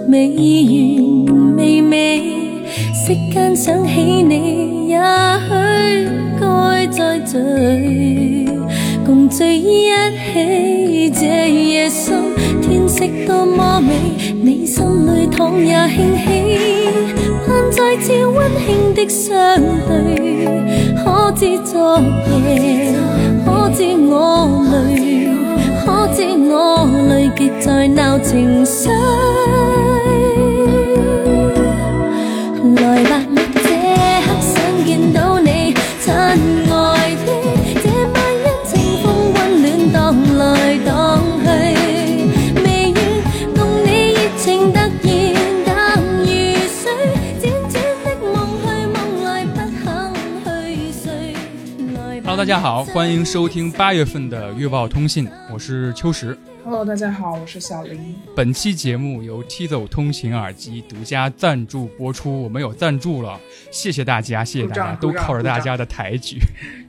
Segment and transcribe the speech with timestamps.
[0.00, 0.28] 独自在淡上美
[1.26, 1.92] 完未美，
[2.94, 4.98] 息间想起你，也
[5.48, 5.50] 许
[6.40, 7.36] 该再聚，
[9.04, 9.90] 共聚一
[10.32, 11.10] 起。
[11.12, 12.22] 这夜深，
[12.62, 13.92] 天色多么美，
[14.42, 16.24] 你心里倘也兴起，
[17.46, 19.34] 盼再次温馨的相
[19.86, 19.94] 对，
[21.04, 22.00] 可知昨
[22.46, 22.94] 夜，
[23.44, 24.78] 可知我累。
[25.84, 28.88] 可知我累极在闹情绪，
[52.40, 56.34] 大家好，欢迎收听八月份的月报通信，我是秋实。
[56.64, 58.16] Hello，大家好，我是小林。
[58.34, 63.38] 本期节目由 T 走通勤耳机独家赞助播出，我们有赞助了，
[63.70, 66.38] 谢谢大家，谢谢大家，都靠着大家的抬举。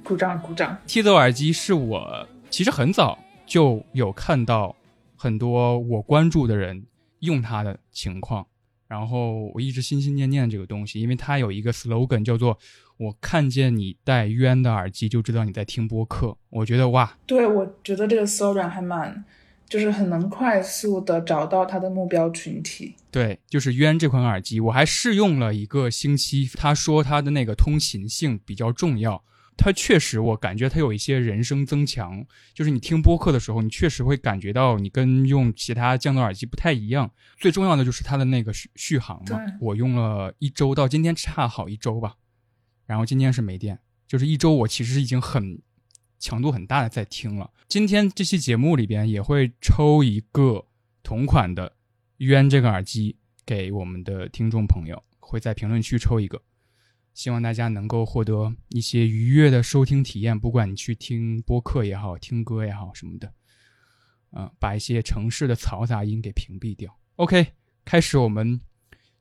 [0.05, 0.77] 鼓掌鼓掌。
[0.88, 4.73] T 走耳机是我其实很早就有看到
[5.17, 6.81] 很多我关注的人
[7.19, 8.47] 用它的情况，
[8.88, 12.57] 然后我一直心心念念这个东西，因为它有一个 slogan 叫做
[13.02, 16.38] “我看见你戴渊的耳机，就知道你在听播客”。
[16.52, 19.25] 我觉得哇，对，我觉得这个 slogan 还蛮，
[19.67, 22.94] 就是很能快速的找到它的目标群体。
[23.09, 26.47] 对，就是渊这款耳机，我还试用了一个星期。
[26.55, 29.23] 他说它的那个通勤性比较重要，
[29.57, 37.09] 它确实我感觉它有一些人声增强，就是你听播客的时候，你确实会感觉到你跟用其他降噪耳机不太一样。
[37.39, 42.13] 最重要的就是它的那个续续航嘛，我用了一周，到今天差好一周吧。
[42.86, 45.62] 然后今天是没电，就是一周我其实已经很
[46.19, 47.52] 强度很大的在听了。
[47.68, 50.66] 今天这期节目里边也会抽一个
[51.02, 51.74] 同款的
[52.18, 56.41] 冤这个耳机给我们的听众朋友，会在评论区抽一个，
[57.14, 63.34] 希望大家能够获得一些愉悦的收听体验，不管你去听播客也好，听歌也好什么的，
[64.34, 66.96] 嗯、把一些城市的嘈杂音给屏蔽掉。
[67.16, 67.53] OK，
[67.84, 68.59] 开始我们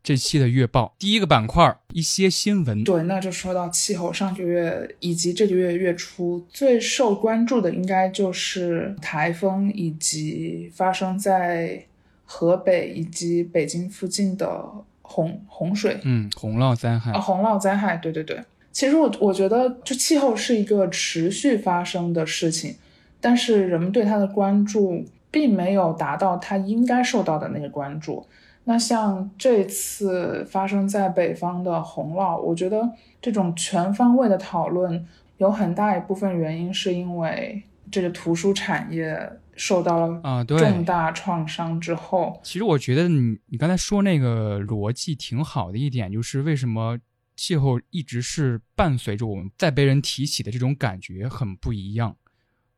[0.03, 2.83] 这期的月报，第一个板块一些新闻。
[2.85, 11.85] 对，那就说到气候，上个月以及这个月月初最受关注的，应该就是台风以及发生在
[12.25, 14.65] 河北以及北京附近的
[15.03, 16.01] 洪洪水。
[16.05, 18.43] 嗯，洪涝灾害啊，，洪涝灾害，对对对。
[18.73, 22.75] 其实我我觉得，就气候是一个持续发生的事情，
[23.21, 28.25] 但是人们对它的关注并没有达到它应该受到的那个关注。
[28.71, 32.89] 那像这次发生在北方的洪涝，我觉得
[33.21, 35.05] 这种全方位的讨论
[35.39, 37.61] 有很大一部分原因是因为
[37.91, 46.97] 这个图书产业受到了啊对重大创伤之后，其实我觉得你你刚才说那个逻辑挺好的一点，就是为什么
[47.35, 52.17] 气候一直是伴随着我们在被人提起的这种感觉很不一样。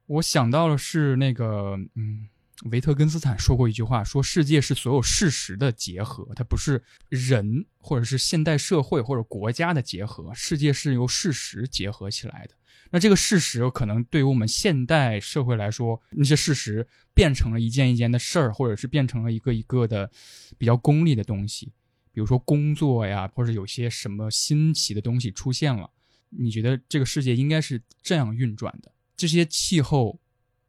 [0.07, 2.29] 我想到了是那个嗯，
[2.71, 12.55] 维特根斯坦说过一句话，说世界是所有事实的结合，它不是人或者是现代社会或者国家的结合，世界是由事实结合起来的。
[12.91, 20.11] 那这个事实可能对于我们现代社会来说，那些事实变成了一件一件的事儿，或者是变成了一个一个的
[20.57, 21.73] 比较功利的东西，
[22.13, 25.91] 比如说工作呀，或者有些什么新奇的东西出现了。
[26.29, 28.93] 你觉得这个世界应该是这样运转的？
[29.17, 30.21] 这些气候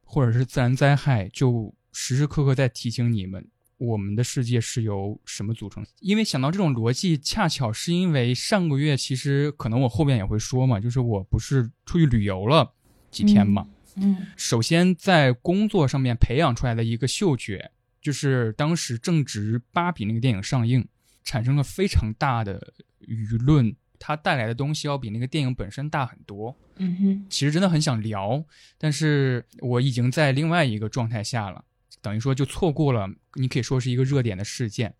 [0.03, 5.85] 或者是自然灾害，就时时刻刻在提醒你们，我们的世界是由什么组成？
[6.01, 12.73] 因为想到这种逻辑，恰巧是因为上个月，其实可能我后面也会说嘛，就是我不是出去旅游了
[13.09, 13.65] 几天嘛。
[13.95, 17.71] 嗯首先在工作上面培养出来的一个嗅觉，
[18.01, 20.87] 就是当时正值《芭比》那个电影上映，
[21.23, 26.57] 产生了非常大的舆论，它带来的东西要比那个电影本身大很多。
[26.77, 28.43] 嗯哼，其实真的很想聊，
[28.79, 31.63] 但是我已经在另外一个状态下了，
[32.03, 34.93] 等于说就错过了，你可以说是一个热点的事件。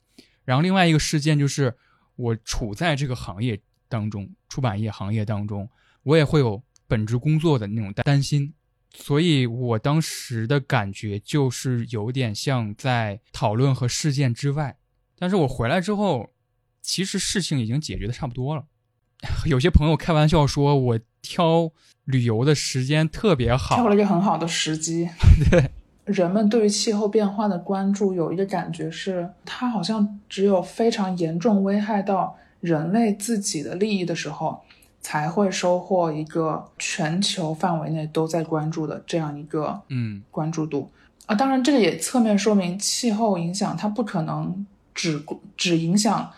[0.44, 1.76] 然后另外一个事件就是
[2.16, 5.70] 我处在这个行业当中，出版业行业当中，
[6.02, 8.54] 我也会有本职工作的那种担担心，
[8.94, 14.78] 所以我当时的感觉就是有点像在讨论和事件之外。
[15.20, 16.32] 但是我回来之后，
[16.82, 18.66] 其实事情已经解决的差不多了。
[19.46, 21.72] 有些朋友开玩笑说我挑
[22.04, 25.08] 旅游的时间特别好，挑了一个很好的时机。
[25.50, 25.72] 对，
[26.06, 34.60] 人们对于气候变化的关注有一个感觉是，它好像只有非常严重危害到人类自己的利益的时候，
[35.00, 40.90] 才会收获一个全球范围内都在关注的这样一个嗯关注度。
[41.26, 45.24] 啊，当然这个也侧面说明气候影响它不可能只
[45.56, 46.30] 只影响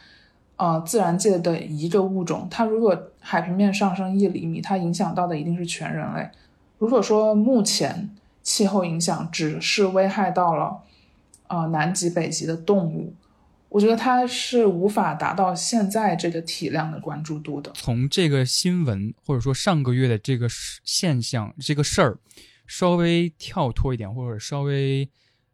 [0.57, 6.29] 呃自然界的一个物种，它如果海平面上升一厘米，它影响到的一定是全人类。
[6.77, 8.07] 如果说目前
[8.45, 10.83] 气候影响只是危害到了
[11.47, 13.15] 呃南极、北极的动物，
[13.69, 17.71] 我觉得它是无法达到现在这个体量的关注度的。
[17.73, 20.47] 从这个新闻或者说上个月的这个
[20.83, 22.19] 现象这个事儿，
[22.67, 25.09] 稍微跳脱一点，或者稍微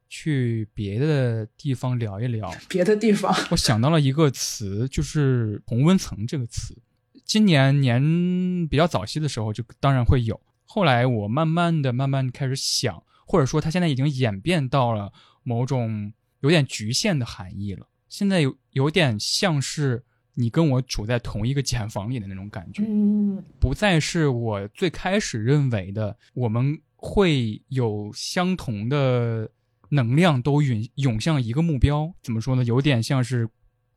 [0.09, 6.77] 去别的地方聊一聊， 别的地方，我想到了一个词，就是同温层这个词。
[7.23, 10.37] 今年年比较早期的时候，就当然会有。
[10.73, 15.11] 后来我慢慢的、慢慢开始想，或者说它现在已经演变到了
[15.43, 17.85] 某种有点局限的含义了。
[18.07, 20.01] 现在有有点像是
[20.33, 29.51] 你跟我处在同一个茧房里的那种感觉，嗯不再是我最开始认为的我们会有相同的
[29.89, 32.09] 能量都涌涌向一个目标。
[32.23, 32.63] 怎么说呢？
[32.63, 33.49] 有点像是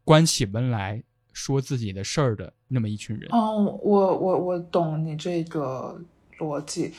[0.03, 1.01] 关起门来
[1.33, 3.29] 说自己的事儿的那么一群人。
[3.31, 6.01] 哦，我我我懂你这个
[6.39, 6.93] 逻辑，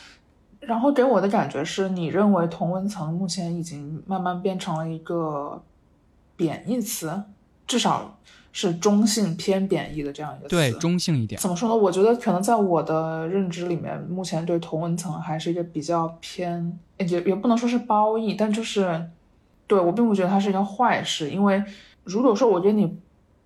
[0.59, 5.61] 然后给我的感觉是你认为同温层目前已经慢慢变成了一个
[6.35, 7.23] 贬义词，
[7.67, 8.17] 至少
[8.51, 10.55] 是中性偏贬义的这样一个词。
[10.55, 11.39] 对，中性一点。
[11.39, 11.75] 怎么说呢？
[11.75, 19.09] 我觉得可能在我的认知里面，目前对同温层还是一个比较偏，也也不能说是褒义，但就是
[19.67, 21.63] 对我并不觉得它是一个坏事，因为
[22.03, 22.97] 如果说我觉得你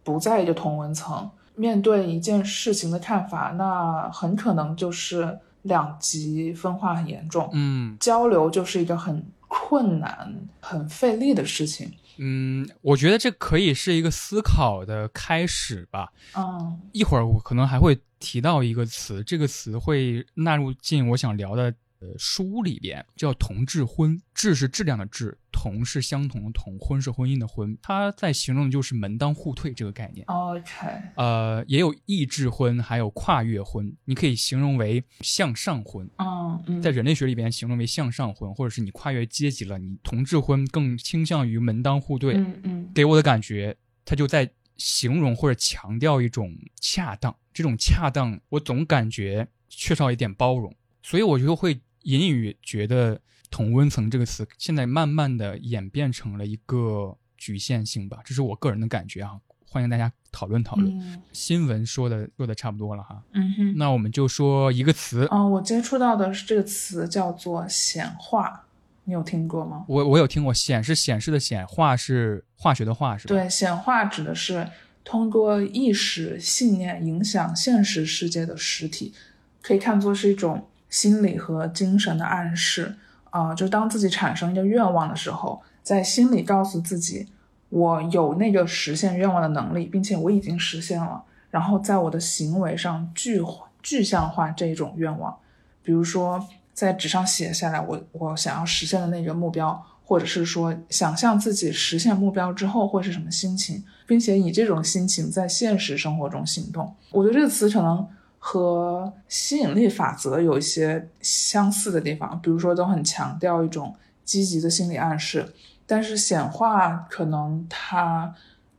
[0.03, 11.91] 不在一个同温层，面对一件事情的看法，那很可能就是两极分化很严重，嗯交流就是一个很困难、很费力的事情。
[12.21, 16.09] 嗯，我觉得这可以是一个思考的开始吧。
[16.35, 24.21] 嗯一会儿我可能还会提到一个词，这个词会纳入进我想聊的呃书里边，叫同质婚。
[24.33, 27.77] 质是质量的质，同是相同的同，婚是婚姻的婚。
[27.81, 30.25] 它在形容的就是门当户对这个概念。
[30.27, 36.09] ，OK，呃，也有异质婚，还有跨越婚，你可以形容为向上婚。
[36.17, 42.35] 嗯嗯，在人类学里边形容为向上婚，或者是你跨越阶级了，你同质婚更倾向于门当户对。
[42.35, 43.75] 嗯嗯给我的感觉，
[44.05, 47.35] 它就在形容或者强调一种恰当。
[47.53, 50.73] 这种恰当，我总感觉缺少一点包容，
[51.03, 53.19] 所以我就会隐隐约觉得
[53.49, 60.99] “同温层”这个词现在慢慢的演变成了一个局限性吧，这是我个人的感觉啊，欢迎大家讨论讨论。
[60.99, 63.77] 嗯新闻说的说的差不多了哈，嗯哼。
[63.77, 68.65] 那我们就说一个词，啊、我接触到的是这个词叫做显化，
[69.05, 69.85] 你有听过吗？
[69.87, 73.35] 我我有听过，显是显示的显，化是化学的化是吧？
[73.35, 74.67] 对，显化指的是
[75.03, 79.13] 通过意识、信念影响现实世界的实体，
[79.61, 82.95] 可以看作是一种心理和精神的暗示。
[83.31, 87.27] 啊、就当自己产生一个愿望的时候，在心里告诉自己，
[87.69, 93.39] 我有那个实现愿望的能力，并且我已经实现了，然后在我的行为上具
[93.83, 95.37] 具象化这种愿望。
[95.83, 96.43] 比如说，
[96.73, 106.91] 在纸上写下来我我想要实现的那个目标，或者是说想象自己实现目标之后会是什么心情，并且以这种心情在现实生活中行动。
[107.11, 108.07] 我觉得这个词可能
[108.39, 113.93] 和吸引力法则有一些相似的地方，比如说都很强调一种
[114.23, 115.53] 积极的心理暗示，
[115.85, 118.33] 但是显化可能它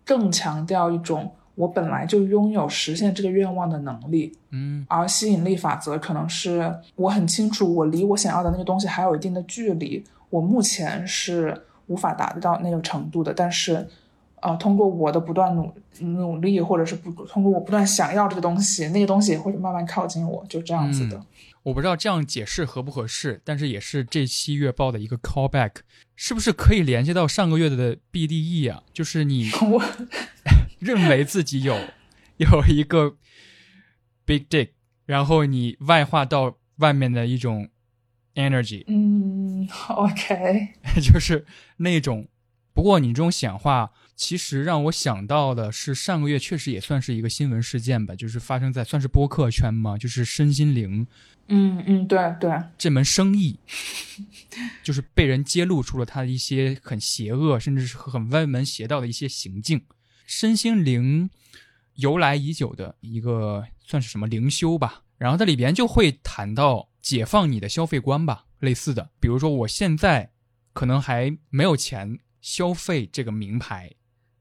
[0.05, 4.87] 更强调一种我本来就拥有实现这个愿望的能力，嗯。
[4.89, 13.87] 而吸引力法则可能是我很清楚，我离我想要的那个东西还有一定的距离，我目前是无法达到那个程度的，但是，
[14.43, 21.25] 呃，通过我的不断努努力，或者是不通过我不断想要这个东西，那个东西也会慢慢靠近我，就这样子的。
[21.63, 25.73] 我不知道这样解释合不合适，但是也是这期月报的一个 callback，
[26.17, 28.83] 是不是可以连接到上个月的 BDE 啊？
[28.95, 29.83] 就是你 我
[30.81, 31.77] 认为自己有
[32.39, 33.17] 有一个
[34.25, 34.71] big dick，
[35.05, 37.69] 然后你外化到外面的一种
[38.37, 40.69] energy，嗯，OK，
[41.03, 41.45] 就是
[41.77, 42.27] 那种。
[42.73, 43.91] 不过你这种显化，
[44.21, 51.07] 其实让我想到的是上个月确实也算是一个新闻事件吧，就是发生在算是播客圈嘛，就是身心灵
[51.49, 53.59] 嗯嗯，对对，这门生意，
[54.85, 59.81] 就是被人揭露出了他的一些很邪恶，甚至是很歪门邪道的一些行径。
[60.27, 61.31] 身心灵
[61.95, 70.31] 由来已久的一个算是什么灵修吧，然后它里边就会谈到解放你的消费观吧，类似的，比如说我现在
[70.75, 73.91] 可能还没有钱消费这个名牌，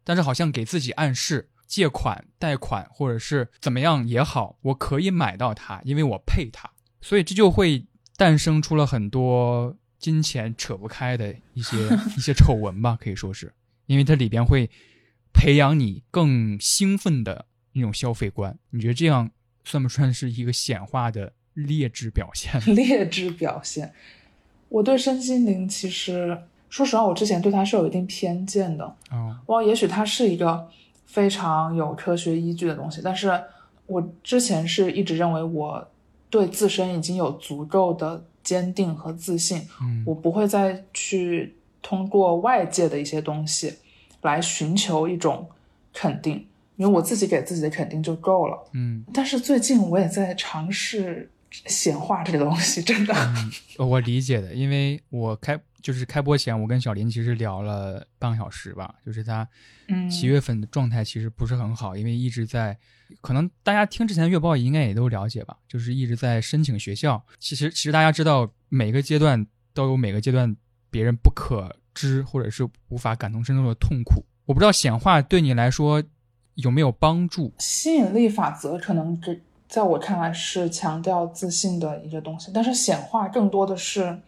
[0.03, 6.69] 但是好像给自己暗示借款、贷款或者是怎么样也好，我可以买到它，因为我配它。
[7.01, 7.85] 所以这就会
[8.17, 11.77] 诞生出了很多金钱扯不开的一些
[12.17, 13.53] 一些丑闻吧，可以说是，
[13.85, 14.69] 因为它里边会
[15.33, 18.57] 培养你更兴奋的那种消费观。
[18.71, 19.29] 你觉得这样
[19.63, 22.59] 算不算是一个显化的劣质表现？
[22.75, 23.93] 劣质表现。
[24.69, 28.85] 我对身心灵其实，说实话，我之前对他是有一定偏见的。
[29.11, 30.67] 哦，哇，也许它是一个
[31.05, 33.31] 非常有科学依据的东西，但是
[33.87, 35.87] 我之前是一直认为我
[36.29, 43.73] 对自身已经有足够的坚定和自信，嗯我不会再去通过外界的一些东西
[44.21, 45.47] 来寻求一种
[45.91, 46.45] 肯定，
[46.75, 48.57] 因为我自己给自己的肯定就够了。
[48.73, 53.13] 嗯，但是最近我也在尝试显化这个东西，真的。
[53.77, 59.47] 呃我理解的，因为我开就是开播前，我跟小林其实聊了半个小时吧，就是他
[59.87, 62.77] 嗯七月份的状态其实不是很好，因为一直在，
[63.21, 67.23] 可能大家听之前的月报应该也都了解吧，就是一直在申请学校。
[67.39, 70.55] 其实其实大家知道，每个阶段都有每个阶段
[70.89, 74.25] 别人不可知或者是无法感同身受的痛苦。
[74.45, 76.03] 我不知道显化对你来说
[76.55, 77.53] 有没有帮助？
[77.59, 84.19] 吸引力法则可能这在我看来是强调自信的一个东西，但是显化更多的是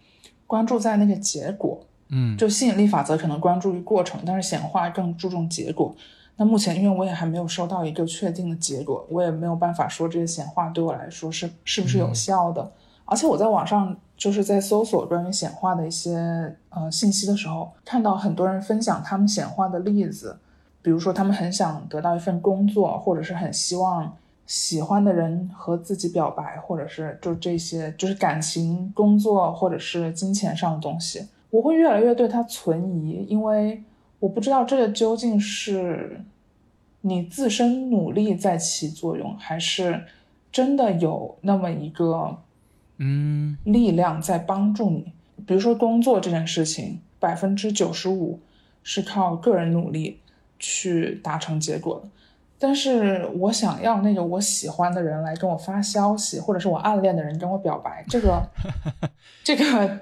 [0.51, 1.79] 关注在那个结果。
[2.09, 5.95] 嗯，就吸引力法则可能关注于过程，但是显化更注重结果。
[6.35, 12.69] 那目前因为我也还没有收到一个确定的结果，我也没有办法说这些显化对我来说是是不是有效的。
[13.05, 20.37] 而且我在网上就是在搜索关于显化的一些呃信息的时候，看到很多人分享他们显化的例子，
[20.81, 31.25] 比如说他们很想得到一份工作，或者是很希望喜欢的人和自己表白，或者是就这些就是感情、工作或者是金钱上的东西。
[31.49, 33.83] 我会越来越对它存疑，因为
[34.19, 36.21] 我不知道这个究竟是
[37.01, 40.03] 你自身努力在起作用，还是
[40.51, 42.37] 真的有那么一个
[42.97, 45.11] 嗯力量在帮助你。
[45.45, 48.39] 比如说工作这件事情，百分之九十五
[48.83, 50.19] 是靠个人努力
[50.59, 52.09] 去达成结果的。
[52.61, 58.39] 但是我想要那个我喜欢的人来跟我发消息，或者是我暗恋的人跟我表白，这个，
[59.43, 59.99] 这个，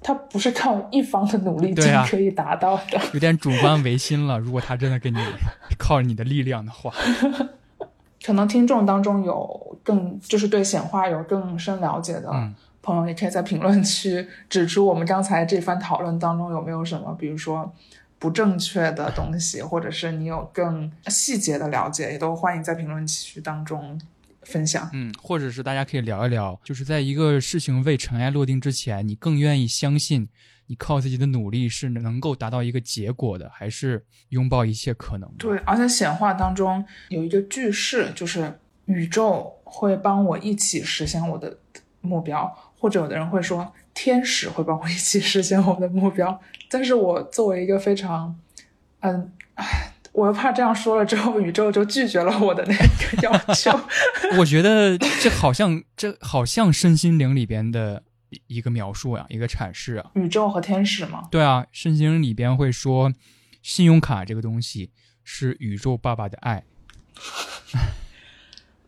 [0.00, 3.00] 他不是靠一方的努力就可以达到的。
[3.12, 4.38] 有点主观唯心了。
[4.38, 5.18] 如果他真的跟你
[5.76, 6.92] 靠你的力量的话，
[8.24, 17.72] 可能听众当中有更就是对显化有更深了解的嗯朋友，也可以在评论区指出我们刚才这番讨论当中有没有什么，比如说
[18.26, 24.00] 不正确的东西，或者是你有更细节的了解，也都欢迎在评论区当中
[24.42, 24.90] 分享。
[24.92, 30.28] 嗯，或者是大家可以聊一聊，就是在一个事情未尘埃落定之前，你更愿意相信
[30.66, 41.56] 你靠自己的努力是能够达到一个结果的，还是拥抱一切可能？，对，而且显化当中有一个句式，就是宇宙会帮我一起实现我的
[42.00, 46.38] 目标，或者有的人会说天使会帮我一起实现我的目标。
[46.68, 48.38] 但是我作为一个非常，
[49.00, 53.70] 嗯，唉，我又怕这样说了之后，宇宙就拒绝了我的那个要求。
[54.38, 58.02] 我觉得这好像这好像身心灵里边的
[58.48, 60.10] 一个描述呀、一个阐释啊。
[60.14, 63.12] 宇宙和天使嘛，对啊，身心灵里边会说，
[63.62, 64.90] 信用卡这个东西
[65.24, 66.62] 是宇宙爸爸的爱。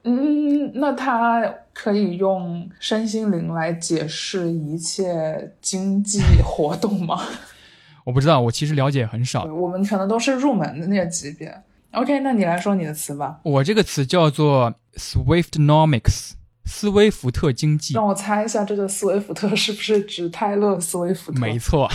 [0.05, 7.21] 嗯，那他可以用身心灵来解释一切经济活动吗？
[8.05, 9.45] 我不知道，我其实了解很少。
[9.45, 11.55] 我们可能都是入门的那个级别。
[11.93, 16.33] OK，那你来说你的词吧，我这个词叫做 Swiftnomics，
[16.65, 17.95] 斯威夫特经济。
[17.95, 21.41] 让我猜一下，这个斯威夫特是不是指泰勒·斯威夫特？
[21.41, 21.89] 没错，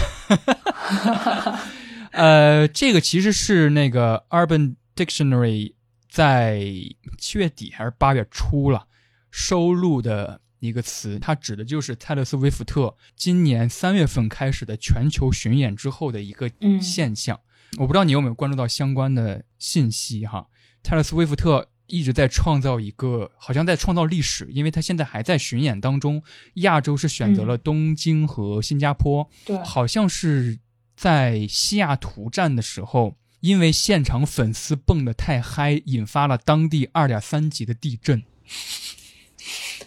[2.11, 5.73] 呃，这个其实是那个 Urban Dictionary
[6.13, 6.63] 在
[7.17, 8.87] 七月底还是八月初了
[9.31, 17.39] 收录的一个词，它指的就是泰勒·斯威夫特今年三月份开始的全球巡演之后的一个嗯现象。
[17.79, 20.45] 我不知道你有没有关注到相关的信息哈？
[20.83, 26.21] 泰勒·斯威夫特一直在创造一个，好像在创造历史，因为他现在还在巡演当中。
[26.57, 30.59] 亚洲是选择了东京和新加坡，对，好像是
[30.95, 38.23] 在西雅图站的时候，因为现场粉丝蹦得太嗨，引发了当地二点三级的地震。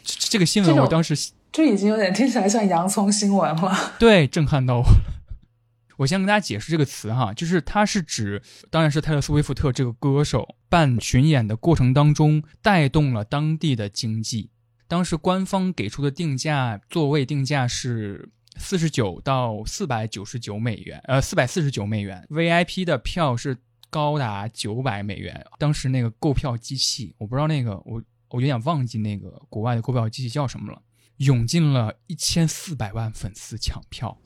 [0.05, 1.17] 这这个新闻我当时
[1.51, 3.95] 这已经有点听起来像洋葱新闻了。
[3.99, 5.23] 对震撼到我了。
[5.97, 14.51] 我先跟大家解释这个词哈，就是它是指，当然是泰勒·斯威夫特这个歌手办巡演的过程当中，带动了当地的经济。
[14.87, 22.27] 当时官方给出的定价，座位定价是四十九到四百九十九美元，呃，四百四十九美元。
[22.31, 23.57] VIP 的票是
[23.91, 25.45] 高达九百美元。
[25.59, 30.83] 当时那个购票机器，我不知道那个我我有点忘记那个国外的购票机器叫什么了。
[31.19, 34.19] 涌进了一千四百万粉丝抢票，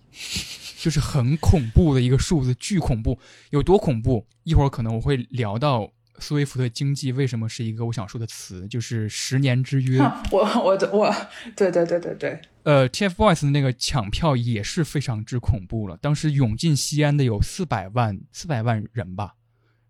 [0.76, 3.16] 就是很恐怖的一个数字，巨恐怖，
[3.50, 4.26] 有多恐怖？
[4.42, 5.88] 一会儿可能我会聊到
[6.19, 9.99] 斯威夫特经济为什么是一个我想说的词，就是十年之约。
[10.31, 11.14] 我我我，
[11.57, 19.35] 对对对对对，呃，TFBOYS 的那个抢票也是非常之恐怖了，当时涌进西安的有四百万四百万人吧，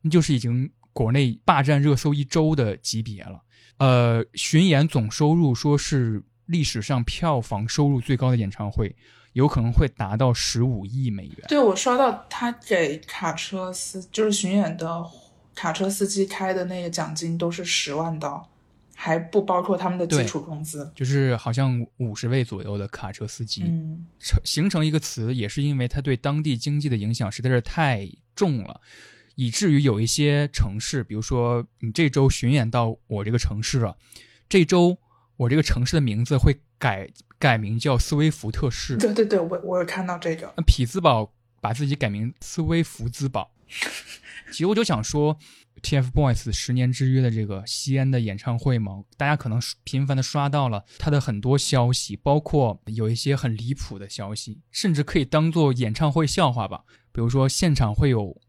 [0.02, 3.42] 那就是已经国内霸占热搜一周的级别了。
[3.78, 8.94] 呃，巡演总收入说是历史上票房收入最高的演唱会，
[9.32, 11.36] 有可能会达到十五亿美元。
[11.48, 15.02] 对我刷到他给卡车司就是巡演的
[15.60, 18.48] 卡车司机开的那个奖金都是十万刀，
[18.94, 20.90] 还不包括他们的基础工资。
[20.94, 28.80] 就是好像五十位左右的卡车司机，嗯，成形成一个词，也是因为它对当地经济的影响实在是太重了，
[29.34, 33.94] 以至于有一些城市，比如说你这周巡演到我这个城市了，
[34.48, 34.96] 这周
[35.36, 37.06] 我这个城市的名字会改
[37.38, 40.50] 改名叫斯威夫特市，对对对，我我有看到这个。
[40.56, 43.50] 那匹兹堡把自己改名斯威夫兹堡。
[44.50, 45.38] 其实我就想说
[45.82, 56.84] ，TFBOYS 十年之约的这个西安的演唱会嘛，大家可能频繁的刷到了他的很多消息，包括有一些很离谱的消息，甚至可以当做演唱会笑话吧。
[57.12, 58.40] 比如说现场会有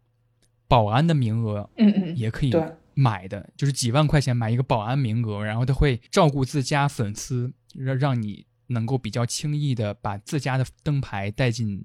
[0.67, 2.53] 保安的名额，嗯嗯，也可以
[2.93, 11.83] 买的，就是几万块钱买一个保安名额，然后他会照顾自家粉丝，让让你能够比较轻易的把自家的灯牌带进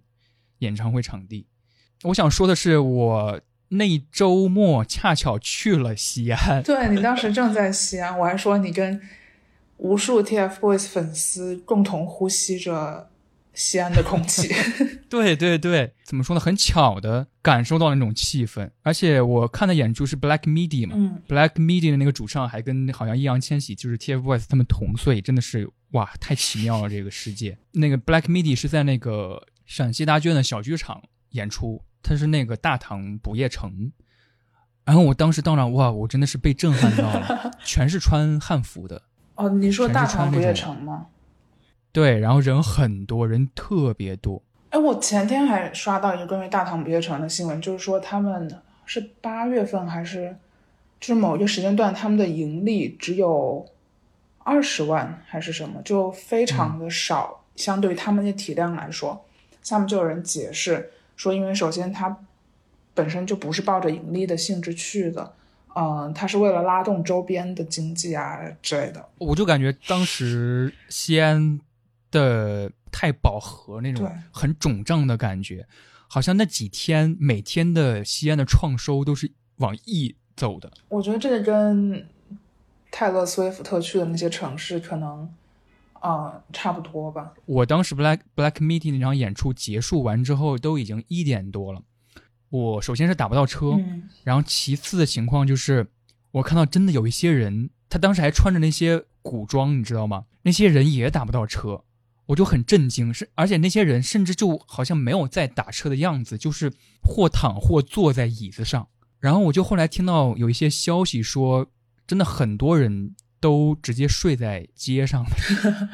[0.58, 1.46] 演唱会场地。
[2.02, 9.00] 我想说的是，我那周末恰巧去了西安，对你当时正在西安，我还说你跟
[9.78, 13.10] 无数 TFBOYS 粉丝共同呼吸着
[13.52, 14.48] 西安的空气。
[15.08, 16.40] 对对对，怎么说呢？
[16.40, 27.56] 很巧的感受到那种气氛，而且我看的演出是 Black Midi 嘛、嗯 b l a c k Midi 的那个主唱还跟好像易烊千玺就是 TFBOYS 他们同岁，真的是哇，太奇妙了这个世界。
[27.72, 33.90] 那个 Black Midi 是在那个陕西大剧院的小剧场演出，它是那个大唐不夜城。
[34.84, 39.02] 然后我当时到那，哇，我真的是被震撼到了， 全是穿汉服的，
[39.34, 41.08] 哦，你说大唐不夜城吗？
[41.90, 44.40] 对，然后人很多，人特别多，
[44.70, 48.48] 哎，我前天还刷到一个关于大唐不夜城的新闻，就是说他们
[48.84, 50.36] 是八月份还是
[51.00, 53.66] 就是某一个时间段，他们的盈利只有
[54.44, 59.26] 二十万还是什么，就非常的少，相对于他们的体量来说。
[59.62, 62.16] 下面就有人解释说，因为首先它
[62.94, 65.32] 本身就不是抱着盈利的性质去的，
[65.74, 69.08] 嗯、它是为了拉动周边的经济啊之类的。
[69.18, 71.60] 我就感觉当时西安
[72.10, 75.66] 的太饱和那种对很肿胀的感觉，
[76.08, 80.70] 好像那几天每天的西安的创收都是往亿走的。
[80.88, 82.06] 我觉得这个跟
[82.90, 85.30] 泰勒·斯威夫特去的那些城市可能，
[86.06, 87.32] 呃，差不多吧。
[87.46, 91.82] 我当时 Black Black Meeting 那场演出结束完之后，都已经一点多了。
[92.48, 95.88] 我首先是打不到车，嗯，然后其次的情况就是，
[96.30, 100.26] 我看到真的有一些人，他当时还穿着那些古装，你知道吗？
[100.42, 101.82] 那些人也打不到车，
[102.26, 103.12] 我就很震惊。
[103.12, 108.88] 是，而且那些人甚至就好像没有在打车的样子，就是或躺或坐在椅子上。
[109.18, 111.66] 然后我就后来听到有一些消息说，
[112.06, 115.30] 真的很多人都直接睡在街上了，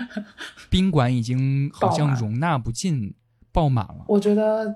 [0.71, 3.13] 宾馆已经好像容纳不进，
[3.53, 4.07] 爆满了。
[4.07, 4.75] 我觉得，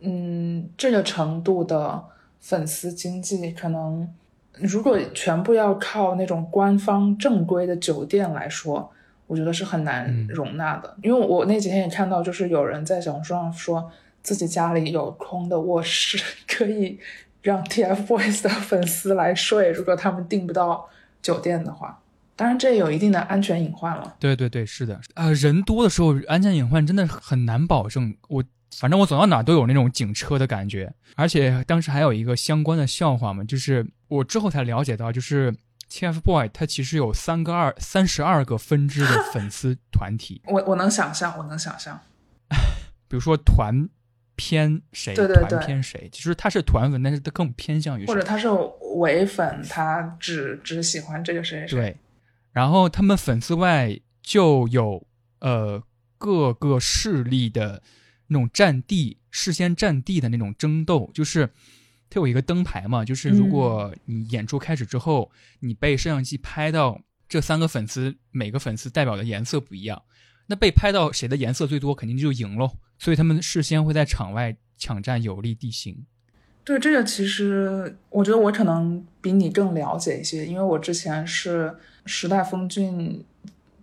[0.00, 2.02] 嗯，这个程度的
[2.40, 4.12] 粉丝经济，可能
[4.54, 8.90] 如果全部要靠那种官方正规的酒店来说，
[9.28, 10.96] 我觉得是很难嗯容纳的。
[11.04, 13.88] 因为我那几天也看到，就是有人在小红书上说
[14.20, 16.98] 自己家里有空的卧室， 可以
[17.40, 20.88] 让 TFBOYS 的粉丝来睡，如果他们订不到
[21.22, 21.99] 酒店的话。
[22.40, 24.16] 当然，这也有一定的安全隐患了。
[24.18, 28.16] 对对对，是的，呃，人多的时候，安全隐患真的很难保证。
[28.28, 28.42] 我
[28.78, 35.54] 反正我走到哪都有那种警车的感觉，而且当时还有一个相关的笑话嘛，就是我之后才了解到，就是
[35.90, 42.00] TFBOY 它其实有三个二三十二个分支的粉丝团体， 我我能想象，我能想象。
[43.06, 43.86] 比如说团
[44.34, 48.48] 偏谁，对对对团偏谁，其实他是团粉，但是他更偏向于谁或者他是
[48.96, 51.78] 伪粉，他只只喜欢这个谁谁谁。
[51.78, 51.96] 对，
[52.52, 55.06] 然后他们粉丝外就有
[55.40, 55.82] 呃
[56.18, 57.82] 各个势力的
[58.26, 61.48] 那种占地、事先占地的那种争斗，就是
[62.08, 70.02] 它有一个灯牌嘛，就是如果你演出开始之后，你被摄像机拍到这三个粉丝，每个粉丝代表的颜色不一样，
[70.46, 72.70] 那被拍到谁的颜色最多，肯定就赢喽。
[72.98, 76.04] 所以他们事先会在场外抢占有利地形。
[76.64, 83.24] 对这个，其实我觉得我可能比你更了解一些，因为我之前是时代峰峻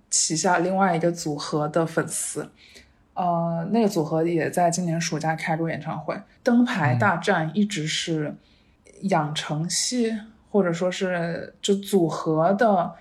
[0.09, 2.49] 旗下另外一个组合的粉丝。
[3.13, 6.15] 呃，那个组合也在今年暑假开过演唱会。
[6.43, 8.35] 灯牌大战一直是
[9.01, 10.15] 养成系
[10.51, 12.93] 或者说是就组合的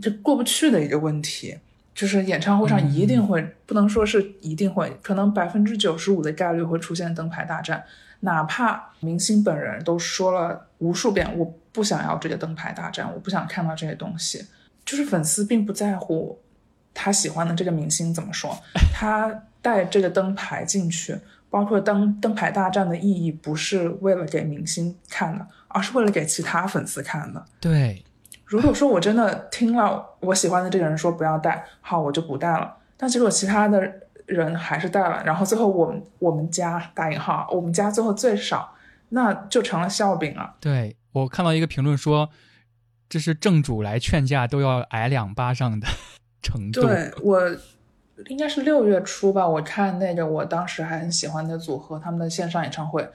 [0.00, 1.56] 就过不去的一个问题，
[1.94, 7.84] 就是演唱会上一定会，不能说是一定会，可能百分之九十五的概率会出现灯牌大战，
[8.20, 14.44] 哪怕明星本人都说了无数遍，我不想要这个灯牌大战，我不想看到这些东西，
[14.90, 16.40] 就是粉丝并不在乎
[16.92, 18.58] 他喜欢的这个明星怎么说，
[18.92, 19.44] 他。
[19.62, 21.14] 带这个灯牌进去，
[21.50, 27.44] 包括灯灯牌大战的意义，不是为了给明星看的，而是为了给其他粉丝看的。
[27.60, 28.02] 对，
[28.46, 32.74] 如果说我真的听了我喜欢的这个人说不要带，好，我就不带了。
[32.96, 33.86] 但结果其他的
[34.24, 38.74] 人还是带了，然后最后我们我们家打引号，我们家最后最少，
[39.10, 40.54] 那就成了笑柄了。
[40.58, 42.30] 对我看到一个评论说，
[43.10, 45.86] 这是正主来劝架都要挨两巴掌的
[46.40, 46.80] 程度。
[46.80, 47.38] 对我。
[48.26, 53.08] 应该是六月初吧，我看那个我当时还很喜欢的组合他们的线上演唱会，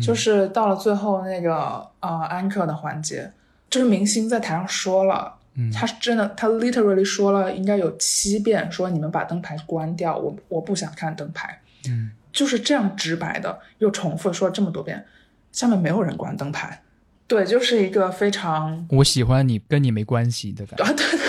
[0.00, 3.30] 就是到了最后那个呃 anchor 的环节，
[3.68, 5.34] 就是明星在台上说了，
[5.74, 15.04] 他是真的，他 literally 说了应该有七遍，说你们把灯牌关掉，我我不想看灯牌，嗯，就是这样直白的又重复说了这么多遍，
[15.52, 16.80] 下面没有人关灯牌，
[17.26, 21.26] 对，就是一个非常我喜欢你跟你没关系的感觉，对对。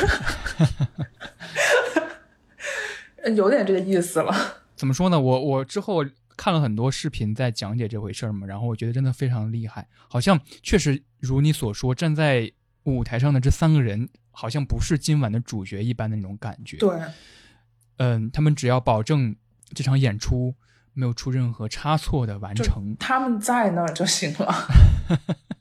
[3.36, 4.34] 有点这个意思了。
[4.76, 5.20] 怎么说呢？
[5.20, 6.06] 我我之后
[6.38, 9.88] 看了很多视频在讲解这回事儿嘛，然后我觉得真的非常厉害。
[10.08, 12.52] 好像确实如你所说，站在
[12.84, 16.78] 舞台上的这三个人，好像不是今晚的主角一般的那种感觉。
[16.78, 16.98] 对，
[17.98, 19.36] 嗯，他们只要保证
[19.74, 20.56] 这场演出
[20.94, 24.68] 没有出任何差错的完成，他们在那儿就行了。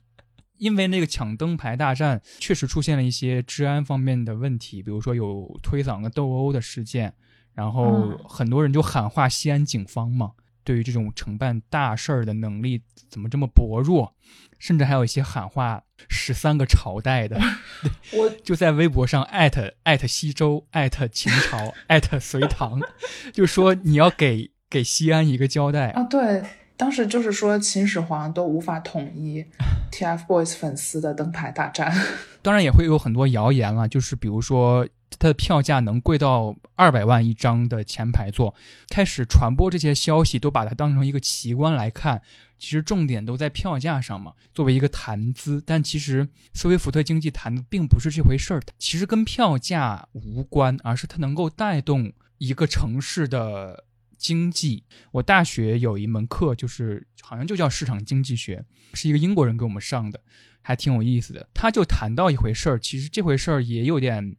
[0.57, 7.13] 因为那个抢灯牌大战确实出现了一些治安方面的问题，比如说有推搡的斗殴的事件。
[7.53, 14.13] 然后很多人就喊话西安警方嘛，对于这种承办大事儿的能力怎么这么薄弱？
[14.59, 17.39] 甚至还有一些喊话十三个朝代的，
[18.13, 22.79] 我 就在微博上艾特艾特西周艾特秦朝艾特隋唐，
[23.33, 26.03] 就说你要给给西安一个交代啊！
[26.03, 26.43] 对，
[26.77, 29.43] 当时就是说秦始皇都无法统一
[29.91, 31.91] TFBOYS 粉丝的灯牌大战，
[32.41, 34.87] 当然也会有很多谣言了，就是比如说。
[35.19, 38.53] 它的票价能贵到二百万一张的前排座，
[38.89, 42.21] 开始传播这些消息，都把它当成一个奇观来看。
[42.59, 45.63] 其实重点都在票价上嘛，作为一个谈资。
[45.65, 53.85] 但其实斯威夫特经济谈的并不是这回事儿，其实跟票价无关，而是它能够带动一个城市的
[54.17, 54.83] 经济。
[55.11, 60.19] 我大学有一门课，就是好像就叫市场经济学，是一个英国人给我们上的，
[60.61, 61.47] 还挺有意思的。
[61.53, 64.35] 他就谈到一回事儿，其实这回事儿也有点。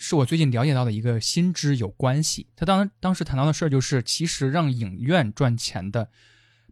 [0.00, 2.46] 是我最近了解到的一个新知有关系。
[2.54, 6.08] 他当当时谈到的事儿就是，其实让影院赚钱的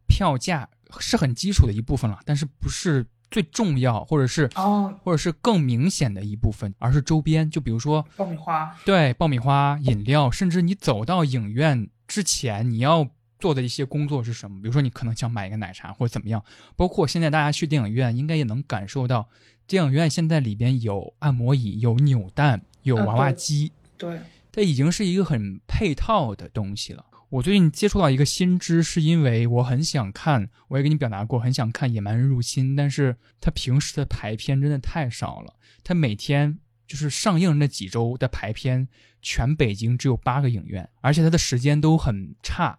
[0.07, 0.69] 票价
[1.01, 7.51] 是很基础的一部分了，但是不是最重要，或者是哦，或者是更明显的一部分，而是周边。
[7.51, 13.07] 就比如说爆米花，对，爆米花、饮料，甚至你走到影院之前，你要
[13.39, 14.63] 做的一些工作是什么？
[14.63, 16.43] 比如说你可能想买一个奶茶或者怎么样。
[16.77, 19.29] 包括现在大家去电影院，应该也能感受到，
[19.67, 22.63] 电影院现在里边有按摩椅，有扭蛋。
[22.85, 24.19] 有娃娃机，对，
[24.51, 27.05] 它已经是一个很配套的东西了。
[27.29, 35.55] 我最近接触到一个新知，是因为我很想看，我也跟你表达过，很想看《野蛮人入侵》，但是它平时的排片真的太少了。
[35.83, 38.87] 它每天就是上映那几周的排片，
[39.21, 42.79] 全北京只有八个影院，而且它的时间都很差，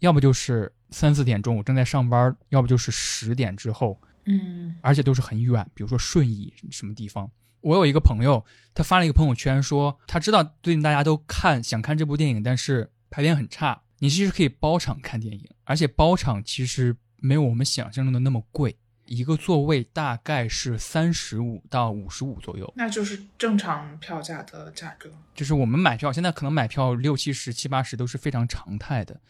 [0.00, 7.30] 要不就是三四点钟我正在上班，要不就是十点之后，嗯，而且都是很远，比如说顺义什么地方。
[7.62, 13.82] 我有一个朋友，他发了一个朋友圈，说他知道最近大家都看想看这部电影，但是排片很差。
[13.98, 25.10] 你其实可以包场看电影，而且包场其实没有我们想象中的那么贵，一个座位大概是三十五到五十五左右，那就是正常票价的价格。
[25.34, 29.20] 就是我们买票现在可能买票六七十、七八十都是非常常态的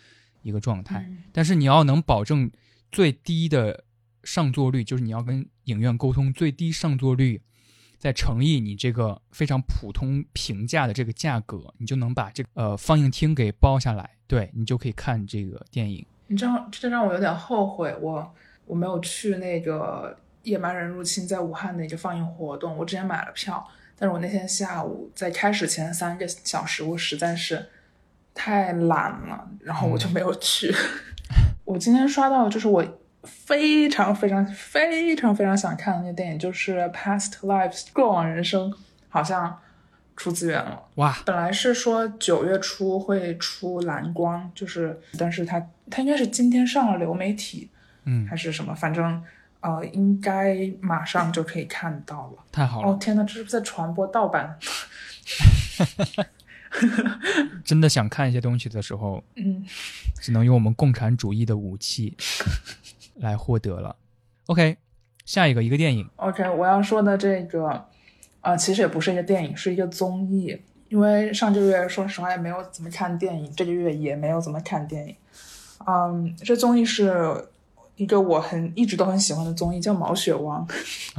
[0.42, 2.50] 一个状态，但是你要能保证
[2.90, 3.84] 最低的
[4.24, 7.40] 上座率，就是你要跟影院沟通最低上座率。
[7.98, 16.04] 再乘以你这个非常普通平价的这个价格，你就能把这个呃放映厅给包下来，对你就可以看这个电影。
[16.26, 18.34] 你知道，这让我有点后悔，我
[18.66, 22.76] 我没有去那个《野蛮人入侵》在武汉的一个放映活动。
[22.76, 23.66] 我之前买了票，
[23.98, 27.66] 但是我那天下午在开始前三个小时，我实在是
[28.34, 30.74] 太懒了，然后我就没有去。
[31.64, 32.84] 我今天刷到，就是我。
[33.28, 38.72] 非常非常非常非常想看的那个电影就是《Past Lives》过往人生，
[39.08, 39.58] 好像
[40.14, 40.80] 出资源了。
[40.94, 47.68] 哇，本来是说九月初会出蓝光，就是，但是它它应该是今天上了流媒体
[48.06, 49.22] 嗯，还是什么，反正
[49.60, 52.44] 呃，应该马上就可以看到了。
[52.50, 54.58] 太好了，哦天呐，这是不是在传播盗版？
[57.64, 59.64] 真的想看一些东西的时候，嗯，
[60.20, 62.16] 只能用我们共产主义的武器
[63.16, 63.96] 来获得了。
[64.46, 64.76] OK，
[65.24, 67.86] 下一个一个电影，OK，我要说的这个，
[68.42, 70.62] 呃，其实也不是一个电影，是一个综艺。
[70.88, 75.16] 因为上个月说实话也没有怎么看电影，这个月也没有怎么看电影。
[75.84, 77.48] 嗯，这综艺是
[77.96, 80.66] 一个我很一直都很喜欢的综艺，叫《毛血旺》，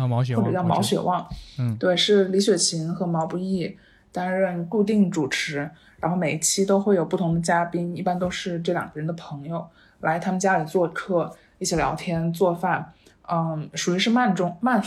[0.01, 1.21] 啊，毛血旺，或者叫《毛血旺》。
[1.59, 3.75] 嗯对，是李雪琴和毛不易
[4.11, 9.65] 担任固定主持，然后每一期都会有不同的嘉宾，一般都是这两个人的朋友
[10.01, 12.93] 来他们家里做客，一起聊天、做饭。
[13.29, 14.81] 嗯，属于是慢中慢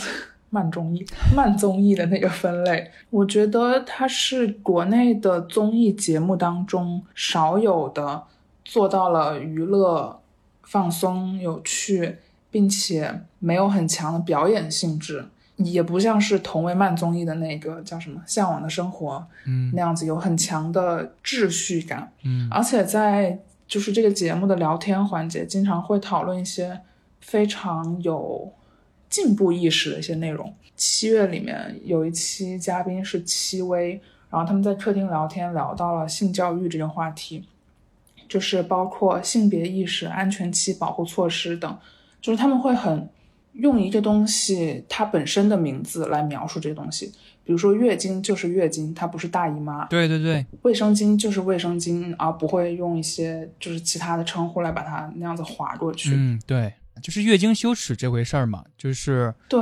[0.49, 2.89] 慢综艺慢综艺的那个分类。
[3.09, 8.23] 我觉得它是国内的综艺节目当中少有的
[8.65, 10.20] 做到了娱乐、
[10.71, 12.17] 放松、有趣，
[12.49, 15.25] 并且没有很强的表演性质。
[15.57, 26.81] 也不像是同为慢综艺的那个叫什么《向往的生活》嗯那样子有很强的秩序感，嗯而且在就是这个节目的聊天环节，经常会讨论一些
[27.19, 28.51] 非常有
[29.07, 30.51] 进步意识的一些内容。
[30.75, 37.45] 七月里面有一期嘉宾是戚薇，然后他们在客厅聊天，聊到了性教育这个话题，
[38.31, 41.77] 就是包括性别意识、安全期保护措施等，
[42.21, 43.09] 就是他们会很
[43.55, 47.11] 用一个东西它本身的名字来描述这个东西，
[47.43, 56.11] 比如说月经就是月经，它不是大姨妈，对对对，卫生巾就是卫生巾，而不会用一些就是其他的称呼来把它那样子划过去。
[56.15, 59.59] 嗯对，就是月经羞耻这回事儿嘛，就是对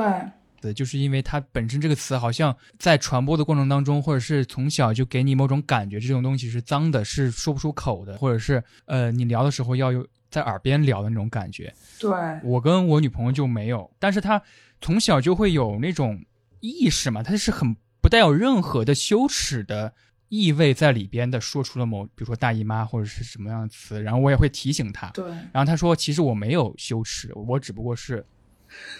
[0.61, 11.73] 对，就是因为它本身这个词好像在传播的过程当中，或者是从小就给你某种感觉，这种东西是脏的，是说不出口的，或者是呃你聊的时候要有在耳边聊的那种感觉。
[11.99, 12.11] 对
[12.43, 14.41] 我跟我女朋友就没有，但是她
[14.81, 16.23] 从小就会有那种
[16.59, 19.93] 意识嘛，她是很不带有任何的羞耻的
[20.27, 28.25] 意味在里边的，说出了某比如说大姨妈或者是什么样的词，然后我也会提醒她，对然后她说其实我没有羞耻，我只不过是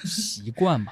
[0.05, 0.91] 习惯嘛。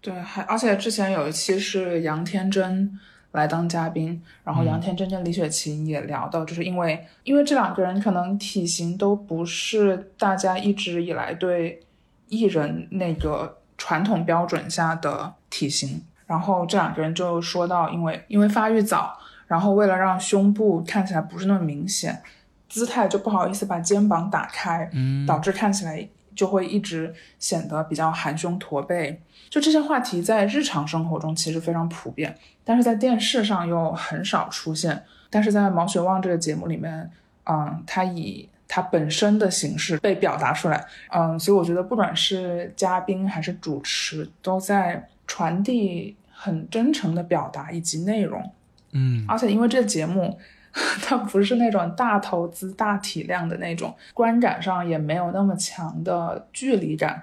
[0.00, 2.98] 对，还而且之前有一期是杨天真
[3.32, 11.80] 来当嘉宾，然后杨天真跟李雪琴也聊到，就是因为因为这两个人可能体型都不是大家一直以来对
[12.28, 22.22] 艺人那个传统标准下的体型，然后这两个人就说到，因为因为发育早，然后为了让胸部看起来不是那么明显，
[22.68, 29.20] 姿态就不好意思把肩膀打开，嗯，导致看起来就会一直显得比较含胸驼背。
[29.50, 35.02] 就这些话题在日常生活中其实非常普遍，但是在电视上又很少出现。
[35.28, 37.10] 但是在《毛血旺》这个节目里面，
[37.44, 48.52] 嗯，它以它本身的形式被表达出来，嗯，所以我觉得不管是嘉宾还是主持，都在传递很真诚的表达以及内容。
[48.92, 50.38] 嗯而且因为这个节目，
[51.02, 57.22] 它不是那种大投资、大体量的那种，观感上也没有那么强的距离感，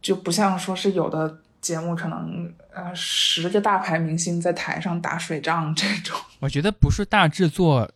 [0.00, 6.18] 就不像说是有的节目可能呃十个大牌明星在台上打水仗这种。
[6.40, 7.90] 我觉得不是大制作，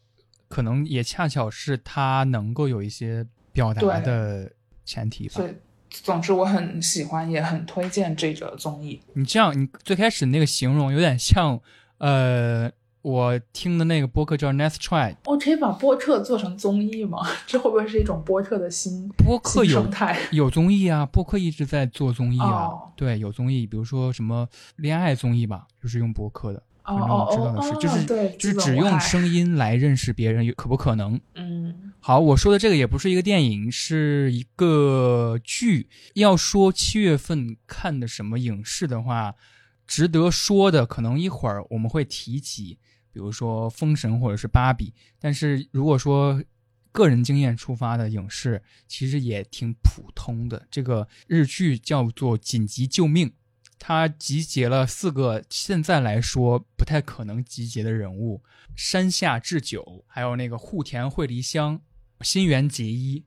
[0.48, 4.50] 可能也恰巧是它能够有一些表达的
[4.84, 5.48] 前提吧所。
[5.48, 5.54] 以，
[5.88, 9.00] 总之我很喜欢，也很推荐这个综艺。
[9.12, 11.60] 你这样，你最开始那个形容有点像，
[11.98, 12.70] 呃，
[13.02, 17.18] 我听的那个播客叫 Nice Try，我可以把播客做成综艺吗？
[17.46, 20.16] 这会不会是一种播客的新播客有生态？
[20.30, 31.20] 有综艺啊，播客一直在做综艺啊，哦对，有综艺，比如说什么恋爱综艺吧，就是用播客的，哦反正我知道的是，就是对就是只用声音来认识别人，有可不可能？
[31.34, 35.88] 嗯好，我说的这个也不是一个电影，是一个剧。
[36.14, 39.34] 要说七月份看的什么影视的话，
[39.86, 42.78] 值得说的可能一会儿我们会提及，
[43.12, 44.86] 比如说《封神》或者是《芭比》。
[45.18, 46.42] 但是如果说
[46.90, 50.66] 个人经验出发的影视，其实也挺普通的。
[50.70, 53.28] 这个日剧叫做《紧急救命》，
[53.78, 58.42] 它集结了四个现在来说不太可能集结的人物：
[58.76, 61.80] 山下智久，还有那个户田惠梨香、
[62.20, 63.24] 新垣结衣，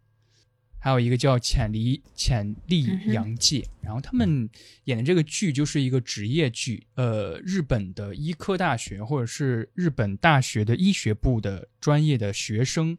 [0.86, 3.68] 还有一个叫浅梨浅利阳介。
[3.82, 4.48] 然后他们
[4.84, 12.96] 演的这个剧就是一个职业剧，呃，日本的医科大学或者是日本大学的医学部的专业的学生，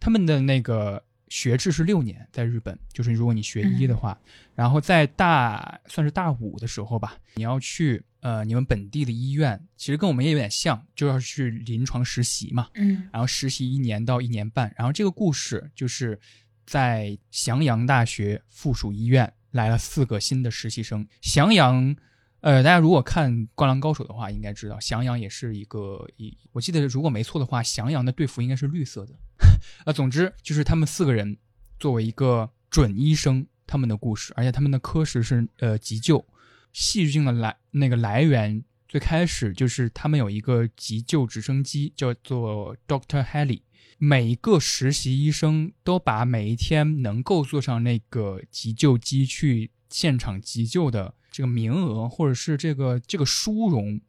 [0.00, 4.18] 他们的那个学制是六年，在日本，就是如果你学医的话，
[4.54, 13.06] 然后在大算是大五的时候吧，你要去呃你们本地的医院，其实跟我们也有点像，就要去临床实习嘛，嗯。
[13.12, 16.18] 然后实习一年到一年半，然后这个故事就是
[16.68, 21.08] 在翔阳大学附属医院来了四个新的实习生。
[21.22, 21.96] 翔阳，
[22.40, 29.14] 呃，大家如果看《灌篮高手》的话，应该知道翔阳也是一个一，我记得如果没错的话，翔阳的队服应该是绿色的。
[29.86, 31.38] 啊， 总之就是他们四个人
[31.80, 36.22] 作为一个准医生，他们的故事，而且他们的科室是呃急救。
[36.74, 43.62] 戏剧性的来那个来源，最开始就是他们有一个急救直升机，叫做 Doctor Heli。
[43.98, 54.00] 每一个实习医生都把每一天能够坐上那个急救机去现场急救的这个名额，或者是这个这个殊荣，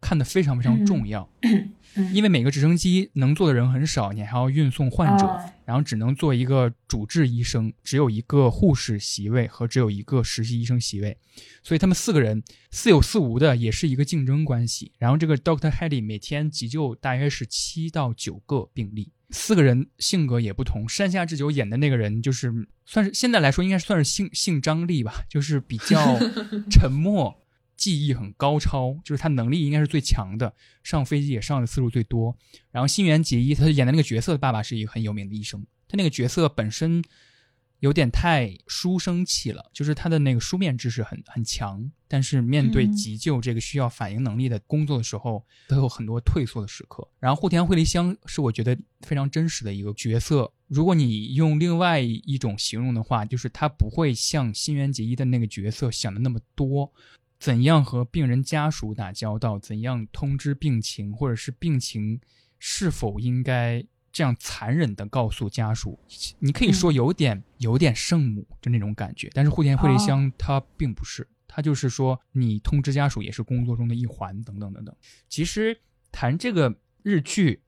[0.00, 1.28] 看得非常非常重要。
[1.42, 1.74] 嗯。
[2.12, 5.52] 因为每个直升机能坐的人很少，你还要运送患者，啊。
[5.64, 11.16] 然后只能做一个主治医生，只有一个护士席位和只有一个实习医生席位，
[11.62, 12.42] 所以他们四个人
[12.72, 14.90] 似有似无的也是一个竞争关系。
[14.98, 20.88] 然后这个 Doctor Hedy 每天急救大约是七到九个病例，四个人性格也不同。
[20.88, 22.50] 山下智久演的那个人就是
[22.86, 26.18] 算是现在来说应该算是性性张力吧，就是比较
[26.70, 27.40] 沉默。
[27.76, 32.34] 技艺很高超，就是他能力应该是最强的，上飞机也上的次数最多。
[32.70, 37.02] 然后新垣结衣，他演的那个角色的爸爸是一个很有名的医生，他那个角色本身
[37.80, 47.06] 有点太书生气了，就是他的那个书面知识很很强，但是面对嗯急救这个需要反应能力的工作的时候，都有很多退缩的时刻。
[47.18, 50.50] 然后户田惠梨香是我觉得非常真实的一个角色。
[50.68, 56.92] 如果你用另外一种形容的话，就是他不会像新垣结衣的那个角色想的那么多。
[57.38, 59.58] 怎样和病人家属打交道？
[59.58, 62.18] 怎样通知病情，或者是病情
[62.58, 63.84] 是否应该
[64.14, 65.98] 这样残忍的告诉家属？
[66.38, 74.94] 你可以说有点、有点圣母就那种感觉，但是户田惠梨香她并不是，她就是说你通知家属也是工作中的一环，等等等等。
[75.28, 75.76] 其实
[76.12, 76.72] 谈这个
[77.02, 77.60] 日剧，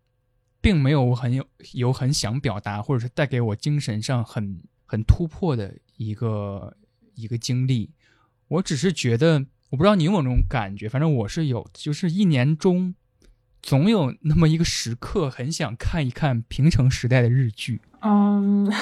[0.61, 6.77] 并没有很有有很想表达，或者是带给我精神上很很突破的一个
[7.17, 7.91] 一个经历。
[8.47, 12.95] 我只是觉得，我不知道你有没有那种感觉，反正我是有，就是一年中
[13.66, 17.81] 总有那么一个时刻，很想看一看平成时代的日剧。
[18.00, 18.72] 嗯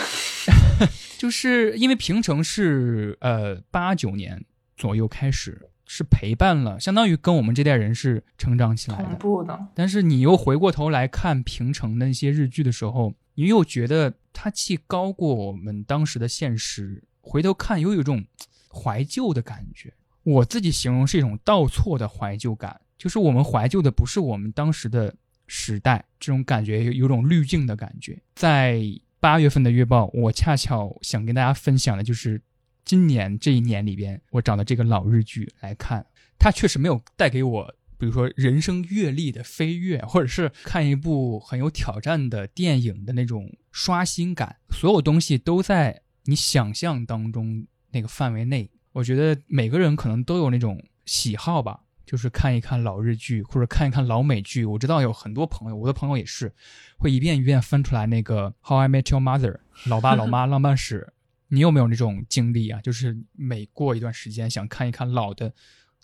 [1.17, 4.45] 就是因为平成是呃八九年
[4.77, 9.17] 左右开始，是陪伴了，相当于跟我们这代人是成长起来同的。
[9.17, 18.23] 步的，但是你又回过头来看平成的那些日剧的时候，你又觉得它既高过我们当时的现实，回头看又有一种
[18.71, 19.95] 怀旧的感觉。
[20.25, 25.15] 我自己形容是一种倒错的怀旧感，就是我们怀旧的不是我们当时的
[25.47, 28.21] 时代，这种感觉有有种滤镜的感觉。
[28.35, 28.81] 在
[29.21, 32.41] 八月份的月报，我恰巧想跟大家分享的就是
[32.85, 36.05] 今年这一年里边，我找的这个老日剧来看，
[36.39, 48.71] 它确实没有带给我，比如说人生阅历的飞跃，或者是看一部很有挑战的电影的那种刷新感，所有东西都在你想象当中那个范围内。
[48.93, 54.65] 我觉得每个人可能都有那种喜好吧，就是看一看老日剧或者看一看老美剧。
[54.65, 56.53] 我知道有很多朋友，我的朋友也是，
[56.99, 59.53] 会一遍一遍翻出来那个《How I Met Your Mother》
[59.91, 61.13] 老爸老妈 浪漫史。
[61.49, 62.81] 你有没有那种经历啊？
[62.81, 65.53] 就是每过一段时间想看一看老的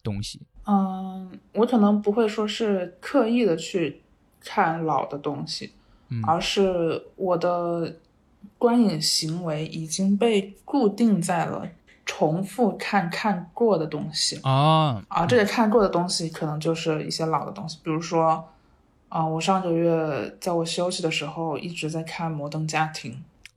[0.02, 0.42] 东西。
[0.66, 4.00] 嗯，我可能不会说是刻意的去
[4.38, 5.72] 看老的东西，
[6.08, 7.96] 嗯而是我的
[8.58, 11.66] 观影行为已经被固定在了
[12.04, 14.40] 重复看看过的东西。
[14.42, 18.48] 啊啊，这个看过的东西可能就是一些老的东西，比如说，
[19.08, 23.12] 啊、我上个月在我休息的时候一直在看《摩登家庭》，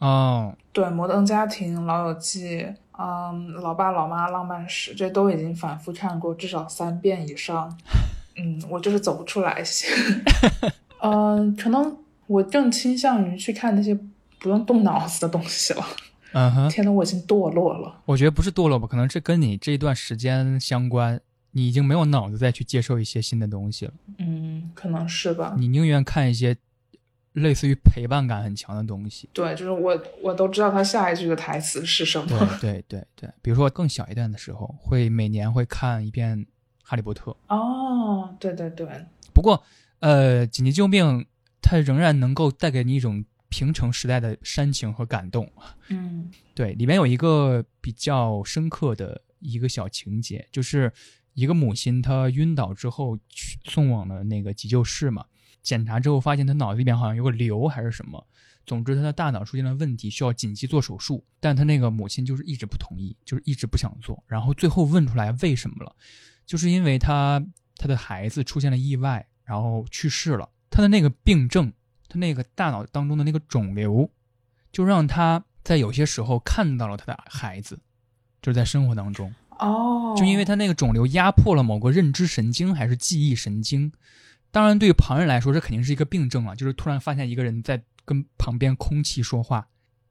[0.05, 2.59] 哦，对，《摩登家庭》《老友记》，
[2.97, 7.75] 嗯，《老爸老妈浪漫史》，这都已经反复看过至少三遍以上。
[8.35, 9.63] 嗯，我就是走不出来。
[11.01, 13.93] 嗯，可能我更倾向于去看那些
[14.39, 15.85] 不用动脑子的东西了。
[16.33, 18.01] 嗯哼，天呐，我已经堕落了。
[18.05, 21.19] 我觉得不是堕落吧，可能是跟你这一段时间相关，
[21.51, 25.55] 你已经没有脑子再去接受一些新的东西了，嗯，可能是吧。
[25.57, 26.57] 你宁愿看一些
[27.33, 29.29] 类似于陪伴感很强的东西。
[29.33, 32.57] 对，就是我我都知道他下一句的台词是什么。
[32.59, 36.37] 对对对，比如说更小一段的时候，会每年会看一遍
[36.83, 37.31] 《哈利波特》。
[37.47, 38.87] 哦，对对对，
[39.33, 39.63] 不过，
[39.99, 41.25] 呃，紧急救命
[41.61, 43.23] 它仍然能够带给你一种
[43.53, 45.47] 平成时代的煽情和感动。
[45.89, 46.31] 嗯。
[46.55, 50.91] 对，里面有一个比较深刻的一个小情节，就是
[51.35, 55.23] 一个母亲她晕倒之后去送往了那个急救室嘛，
[55.61, 58.25] 检查之后发现她脑子里面好像有个瘤还是什么，
[58.65, 65.95] 总之他的大脑出现了问题，需要紧急做手术，但他那个母亲就是一直不同意，就是一直不想做，然后最后问出来为什么了，
[66.45, 67.45] 就是因为他
[67.75, 71.73] 他的孩子出现了意外，然后去世了，他的那个病症，
[72.13, 74.07] 他那个大脑当中的那个肿瘤，
[74.71, 77.79] 就让他在有些时候看到了他的孩子，
[78.39, 79.33] 就是在生活当中。
[79.57, 83.91] 哦，就因为他那个肿瘤压迫了某个认知神经还是记忆神经，
[84.51, 89.67] 当然对于旁人来说这肯定是一个病症啊，就是突然发现一个人在跟旁边空气说话，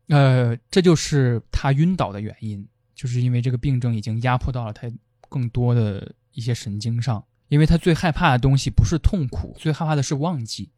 [0.09, 4.91] 呃，这就是他晕倒的原因，就是因为这个病症已经压迫到了他
[5.29, 10.71] 更多的一些神经上，因为他最害怕的东西不是痛苦，最害怕的是忘记。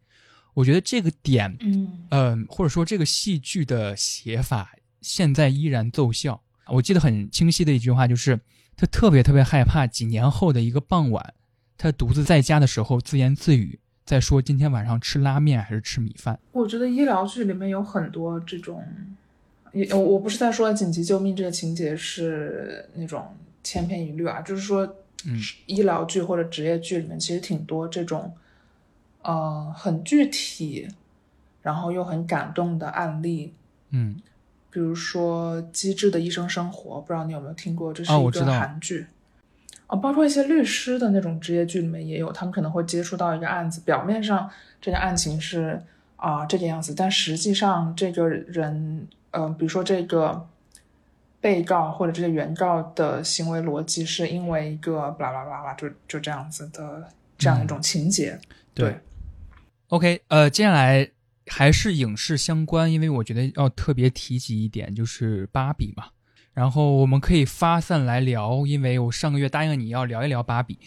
[0.54, 6.40] 我觉得这个点，嗯呃，或者说这个戏剧的写法现在依然奏效。
[6.68, 8.40] 我记得很清晰的一句话就是。
[8.76, 11.34] 他特别特别害怕几年后的一个傍晚，
[11.78, 16.36] 他独自在家的时候自言自语，在说今天晚上吃拉面还是吃米饭。
[16.50, 18.84] 我觉得医疗剧里面有很多这种，
[19.72, 23.24] 也我我不是在说紧急救命这个情节是那种
[23.62, 24.84] 千篇一律啊，就是说，
[25.24, 28.34] 嗯，医疗剧或者职业剧里面其实挺多这种，
[29.24, 30.88] 呃，很具体，
[31.60, 33.52] 然后又很感动的案例，
[33.90, 34.16] 嗯。
[34.70, 37.92] 比如说《机智的医生生活》，不知道你有没有听过？
[37.94, 39.06] 这是一个韩剧。
[39.86, 44.50] 哦，包括一些律师的那种职业剧里面也有，他们可能会接触到一个案子，表面上
[44.80, 45.80] 这个案情是
[46.16, 50.44] 啊这个样子，但实际上这个人，嗯，比如说这个
[51.40, 57.08] 被告或者这个原告的行为逻辑是因为一个巴拉巴拉，就就这样子的
[57.38, 58.36] 这样一种情节。
[58.74, 58.98] 对。
[59.88, 61.10] OK，呃，接下来。
[61.46, 66.06] 还是影视相关，因为我觉得要特别提及一点，就是芭比嘛。
[66.54, 70.78] 然后我们可以发散来聊，因为我上个月答应你要聊一聊芭比。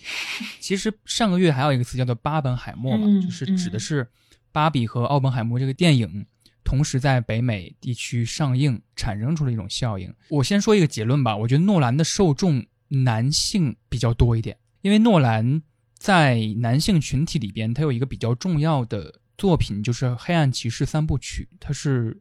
[0.60, 4.10] 其实上个月还有一个词叫做“巴本海默”嘛，就是指的是
[4.52, 6.26] 芭比和奥本海默这个电影
[6.64, 10.12] 同时在北美地区上映，产生出了一种效应。
[10.30, 15.62] 我先说一个结论吧，我觉得诺兰的受众男性比较多一点，因为诺兰
[15.98, 19.22] 在男性群体里边，他有一个比较重要的。
[19.38, 22.20] 作品就是《黑暗骑士》三部曲，它是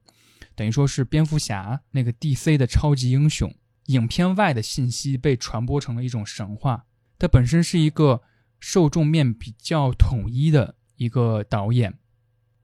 [0.54, 3.54] 等于说是蝙蝠侠那个 DC 的超级英雄。
[3.86, 6.84] 影片外的信息被传播成了一种神话。
[7.18, 8.20] 它本身是一个
[8.60, 11.98] 受众面比较统一的一个导演，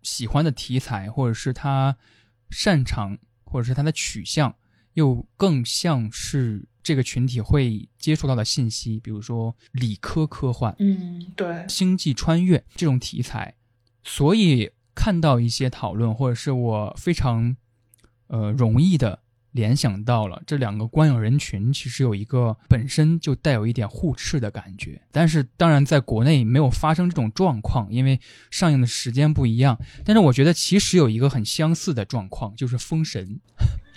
[0.03, 1.97] 喜欢的题材或者是他
[2.51, 4.55] 擅长或者是他的取向，
[4.95, 13.55] 又更像是这个群体会接触到的信息，比如说理科科幻，嗯，对，星际穿越这种题材。
[14.05, 17.57] 所以看到一些讨论，或者是我非常，
[18.27, 19.21] 呃，容易的
[19.53, 25.01] 联想到了这两个观影人群，其实有一个本身就带有一点互斥的感觉。
[25.11, 29.79] 但是当然，在国内没有发生这种状况，因为上映的时间不一样。
[30.05, 33.27] 但是我觉得其实有一个很相似的状况，就是《封神》。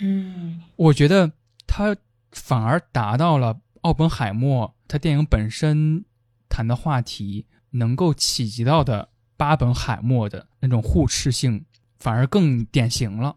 [0.00, 1.32] 嗯， 我觉得
[1.66, 1.96] 它
[2.32, 6.04] 反而达到了奥本海默他电影本身
[6.48, 9.08] 谈的话题能够企及到的。
[9.38, 11.62] 巴本海默的那种互斥性
[11.98, 13.36] 反而更典型了，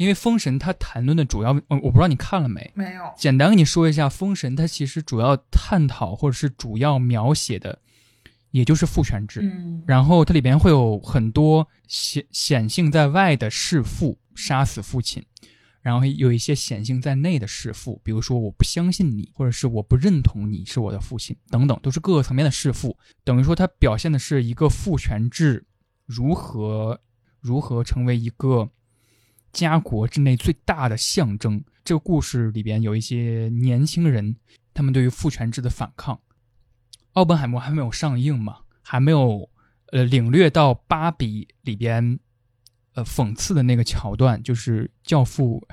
[0.00, 2.72] 因为《封神》它谈论的主要，我我不知道你看了没？
[2.74, 3.02] 没有。
[3.18, 7.78] 简单跟你说一下，《封神》它其实主要探讨或者是主要描写的，
[8.50, 9.42] 也就是父权制。
[9.42, 9.82] 嗯。
[9.86, 15.22] 然后它里边会有很多显显性在外的弑父，杀死父亲。
[15.82, 22.96] 然后有一些显性在内的弑父，比如说我不相信你，或者是我不认同你是我的父亲，等等，都是各个层面的弑父。
[23.22, 25.66] 等于说，它表现的是一个父权制
[26.06, 26.98] 如何
[27.38, 28.70] 如何成为一个
[29.52, 31.62] 家国之内最大的象征。
[31.84, 34.36] 这个故事里边有一些年轻人，
[34.74, 36.20] 他们对于父权制的反抗。
[37.12, 39.48] 奥本海默还没有上映嘛，还没有
[39.92, 42.18] 呃领略到芭比里边。
[42.94, 45.64] 呃，讽刺的那个桥段就是《教父》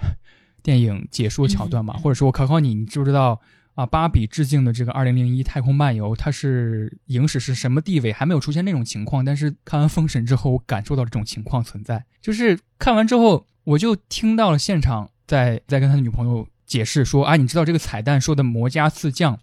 [0.62, 3.42] 电影解说桥段嘛，或者说我考考你，你知不知道
[3.78, 3.86] 啊？
[3.86, 8.12] 芭比致敬的这个《二零零一太空漫游》，它是影史是什么地位？
[8.12, 12.04] 还没有出现那种情况，但是看完《封神》之后，我感受到这种情况存在。
[12.20, 19.40] 就是看完之后，我就听到了现场在在跟他的女朋友解释说啊，你知道这个彩蛋说的魔家四将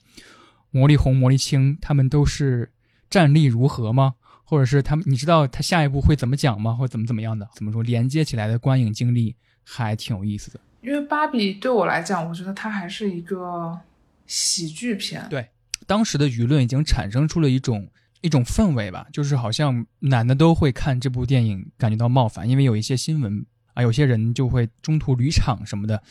[0.70, 2.72] 魔力红、魔力青，他们都是
[3.08, 4.14] 战力如何吗？
[4.46, 6.74] 或者是他们，你知道他下一步会怎么讲吗？
[6.74, 7.48] 或者怎么怎么样的？
[7.54, 10.60] 怎么说连接起来的观影经历还挺有意思的。
[10.82, 13.78] 因为芭比对我来讲，我觉得它还是一个
[14.26, 15.26] 喜剧片。
[15.28, 15.48] 对，
[15.86, 23.44] 当时的舆论已经产生出了一种一种氛围吧，就是好像男的都会看这部电影感觉到冒犯，因为有一些新闻
[23.74, 26.02] 啊，有些人就会中途离场什么的。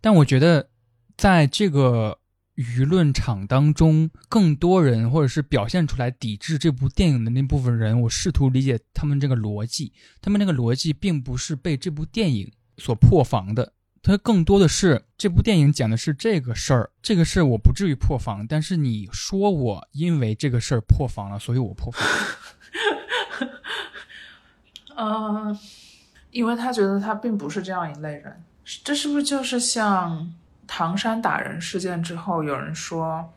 [0.00, 0.68] 但我觉得
[1.16, 2.18] 在这个
[2.56, 9.92] 舆论场当中更多人，或者是表现出来抵制这部电影的那部分人，我试图理解他们这个逻辑。
[10.20, 13.72] 他们那个逻辑并不是被这部电影所破防的，
[14.08, 22.08] 它更多的是这部电影讲的是这个事儿，这个事儿我不至于破防，但是你说我因为这个事儿破防了，所以我破防。
[24.96, 25.58] 嗯，
[26.32, 28.42] 因为他觉得他并不是这样一类人，
[28.82, 30.32] 这是不是就是像
[30.66, 33.30] 唐山打人事件之后，有人说，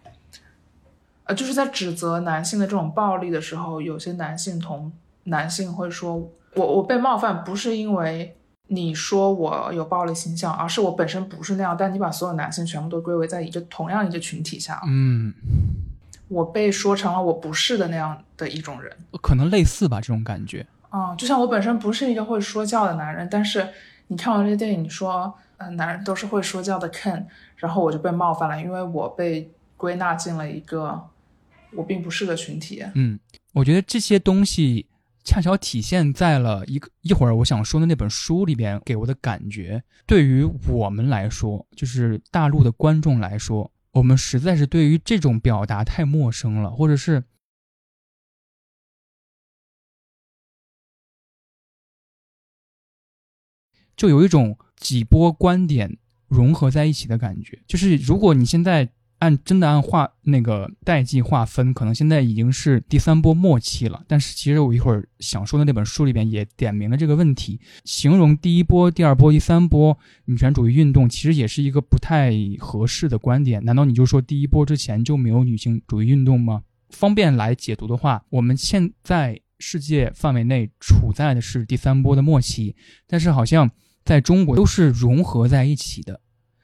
[1.26, 4.94] 呃，就是在指责男性的这种暴力的时候，有些男性同
[5.26, 8.38] 男性会说，我我被冒犯不是因为
[8.74, 15.34] 你说我有暴力倾向，而是我本身不是那样，但你把所有男性全部都归为在一个同样一个群体下，嗯，
[16.30, 18.96] 我被说成了我不是的那样的一种人。
[19.22, 20.66] 可能类似吧，这种感觉。
[20.92, 23.68] 嗯，就像我本身不是一个会说教的男人，但是
[24.08, 27.26] 你看完这些电影，你说，呃，男人都是会说教的 Ken，
[27.58, 31.10] 然后我就被冒犯了，因为我被归纳进了一个
[31.74, 32.82] 我并不是的群体。
[32.96, 33.20] 嗯，
[33.52, 34.86] 我觉得这些东西
[35.24, 39.84] 恰巧体现在了一个一会儿我想说的那本书里边给我的感觉。
[40.06, 47.24] 对于我们来说，就是大陆的观众来说，我们实在是对于这种表达太陌生了，或者是。
[53.94, 57.62] 就有一种几波观点融合在一起的感觉。
[57.68, 58.92] 就是如果你现在
[59.22, 64.04] 按真的按划那个代际划分，可能现在已经是第三波末期了。
[64.08, 73.64] 但是其实我一会儿想说的那本书里边也点明了这个问题，形容第一波、第二波、第三波女权主义运动，其实也是一个不太合适的观点。
[73.64, 76.64] 难道你就说第一波之前就没有女性主义运动吗？
[76.90, 82.76] 方便来解读的话，我们现在世界范围内处在的是第三波的末期，
[83.08, 83.72] 但是好像。
[84.04, 86.22] 在中国都是融合在一起的，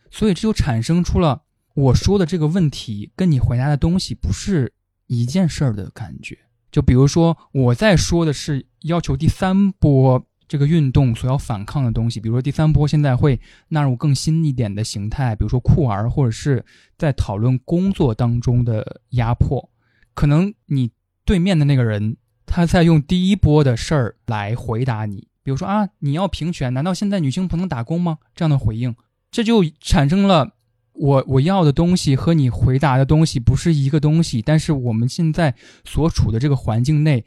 [0.10, 1.44] 所以这就产生出了
[1.78, 4.74] 我说的这个问题跟你回答的东西不是
[5.06, 6.36] 一件事儿的感觉。
[6.72, 16.66] 就比如说我在说的是要求第三波这个运动所要反抗的东西，比如说第三波现在会纳入更新一点的形态，比如说酷儿，或者是
[16.98, 19.70] 在讨论工作当中的压迫。
[20.16, 20.90] 可能你
[21.26, 22.18] 对面的那个人
[22.48, 25.28] 他在用第一波的事儿来回答你。
[25.44, 28.18] 比如说啊，你要平权，难道现在女性不能打工吗？
[28.34, 28.96] 这样的回应，
[29.30, 30.56] 这就产生了
[30.98, 34.42] 我我要的东西和你回答的东西不是一个东西。
[34.42, 37.26] 但是我们现在所处的这个环境内，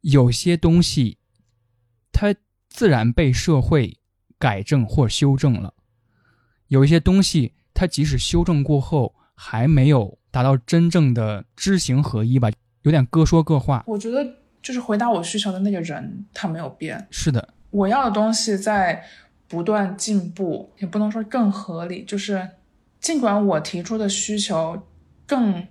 [0.00, 1.18] 有些东西
[2.12, 2.34] 它
[2.68, 3.98] 自然被社会
[4.38, 5.74] 改正或修正了，
[6.68, 12.50] 有一些东西它即使修正过后，还没有达到真正的知行合一吧，
[12.82, 13.84] 有点各说各话。
[13.86, 14.36] 我觉得。
[14.62, 17.08] 就是回答我需求的那个人，他没有变。
[17.10, 19.02] 是的，我要的东西在
[19.48, 22.04] 不断进步，也不能说更合理。
[22.04, 22.46] 就是
[23.00, 24.86] 尽管我提出的需求
[25.26, 25.66] 更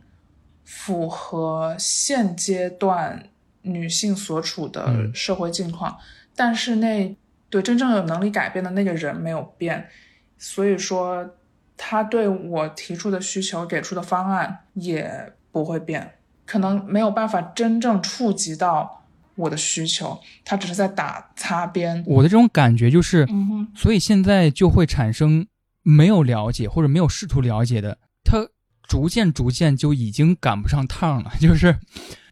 [0.65, 3.29] 符合现阶段
[3.61, 5.97] 女性所处的社会境况，
[6.35, 7.15] 但是那
[7.49, 9.87] 对真正有能力改变的那个人没有变，
[10.37, 11.35] 所以说
[11.77, 16.15] 他对我提出的需求给出的方案也不会变。
[16.45, 19.05] 可能没有办法真正触及到
[19.35, 22.03] 我的需求，他只是在打擦边。
[22.07, 25.45] 我的这种感觉就是，嗯，所以现在就会产生
[25.83, 28.47] 没有了解或者没有试图了解的，他
[28.87, 31.77] 逐渐逐渐就已经赶不上趟了， 就是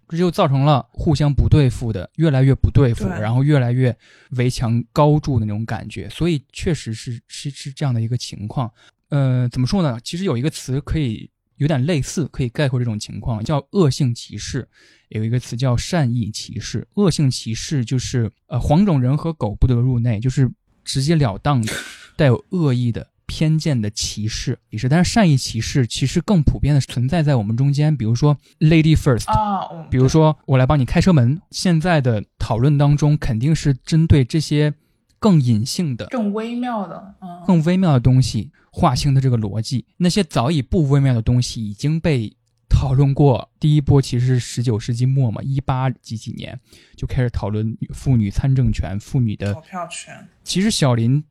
[0.08, 3.96] 这就造成了互相不对付的，越来越不对付，然后越来越
[4.32, 6.10] 围墙高筑的那种感觉。
[6.10, 8.72] 所以确实是是是这样的一个情况。
[9.10, 10.00] 呃，怎么说呢？
[10.04, 11.30] 其实有一个词可以。
[11.58, 14.70] 有点类似，可以概括这种情况，叫恶性歧视。
[15.10, 16.88] 有一个词叫善意歧视。
[16.94, 20.48] 恶性歧视就是呃，黄种人和狗不得入内，就是
[20.84, 21.74] 直截了当的
[22.16, 24.58] 带有恶意的偏见的歧视。
[24.72, 27.96] 也是，但是善意歧视其实更普遍的存在在我们中间。
[27.96, 31.40] 比如说 “lady first” 啊，比如说我来帮你开车门。
[31.52, 34.74] 现在的讨论当中肯定是针对这些
[35.20, 38.50] 更隐性的、更微妙的、嗯，更微妙的东西。
[38.70, 42.32] 划清的这个逻辑，那些早已不微妙的东西已经被
[42.70, 43.50] 讨论过。
[43.60, 46.60] 第一波其实是十九世纪末嘛，一八几几年
[46.96, 50.28] 就开始讨论妇女参政权、妇女的投票权。
[50.44, 51.24] 其实小林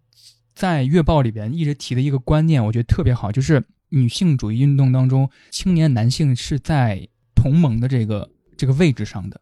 [0.57, 9.39] 在《月报》里边一直提的一个观念，我觉得特别好，就是女性主义运动当中，青年男性是在同盟的这个这个位置上的，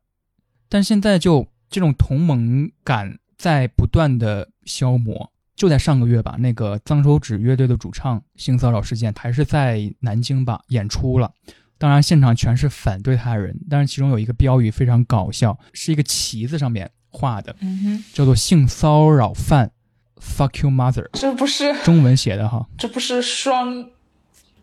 [0.69, 5.31] 但现在就这种同盟感在不断的消磨。
[5.55, 11.33] 就在上个月吧，那个脏手指乐队的主唱性骚扰事件还是在南京吧演出了，
[11.79, 17.55] 当然现场全是反对他的人，但是其中有一个标语非常搞笑，是一个旗子上面画的，
[18.13, 19.71] 叫做“性骚扰犯
[20.21, 23.89] ，fuck you mother”，这不是中文写的哈，这不是双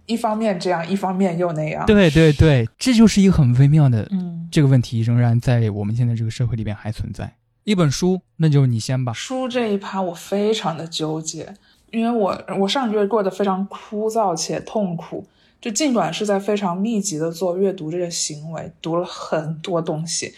[0.05, 1.85] 一方面这样，一方面又那样。
[1.85, 7.35] 对对对，这就是一个很微妙的嗯，这个问题，仍然在我们现在这个社会里边还存在。
[7.63, 9.13] 一本书，那就你先吧。
[9.13, 11.53] 书这一趴我非常的纠结，
[11.91, 15.27] 因为我我上个月过得非常枯燥且痛苦。
[15.61, 20.33] 就尽管是在非常密集的做阅读这个行为，读了很多东西，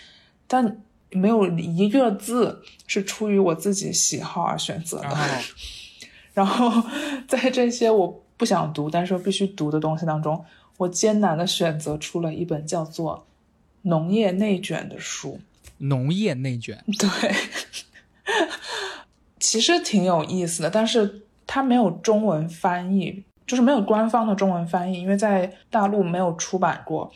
[0.47, 0.81] 但
[1.13, 5.17] 没有一个字是出于我自己喜好而选择的。
[6.33, 6.83] 然后
[7.27, 10.43] 在这些我不想读，但是又必须读的东西当中，
[10.77, 13.17] 我艰难的选择出了一本叫做
[13.83, 15.39] 《农业内卷》的书。
[15.77, 17.35] 农业内卷，对，
[19.39, 27.11] 其实挺有意思的，但是它没有中文翻译，就是没有官方的中文翻译，因为在大陆没有出版过，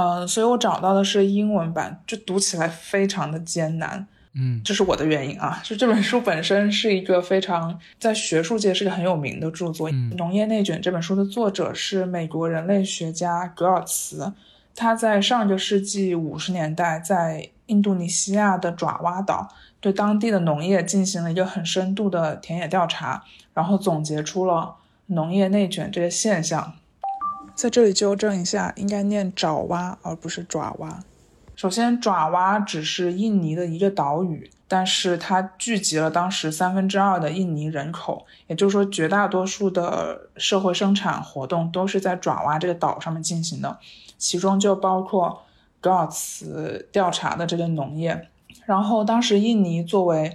[0.00, 4.06] 嗯、所以我找到的是英文版，就读起来非常的艰难。
[4.32, 9.90] 嗯这是我的原因啊，就这本书本身是一个非常在学术界是个很有名的著作。
[9.90, 14.32] 嗯农业内卷》这本书的作者是美国人类学家格尔茨，
[14.76, 19.48] 他在上个世纪五十年代在印度尼西亚的爪哇岛
[19.80, 24.76] 对当地的农业进行了一个很深度的田野调查，然后总结出了
[25.06, 26.74] 农业内卷这个现象。
[27.60, 31.00] 在这里纠正一下，应该念爪哇而不是爪哇。
[31.54, 43.78] 首先，爪哇只是印尼的一个岛屿，但是它聚集了当时三分之二的印尼人口，也就是说，绝大多数的社会生产活动都是在爪哇这个岛上面进行的，
[44.16, 45.42] 其中就包括
[45.82, 48.28] 格尔茨调查的这个农业。
[48.64, 50.34] 然后，当时印尼作为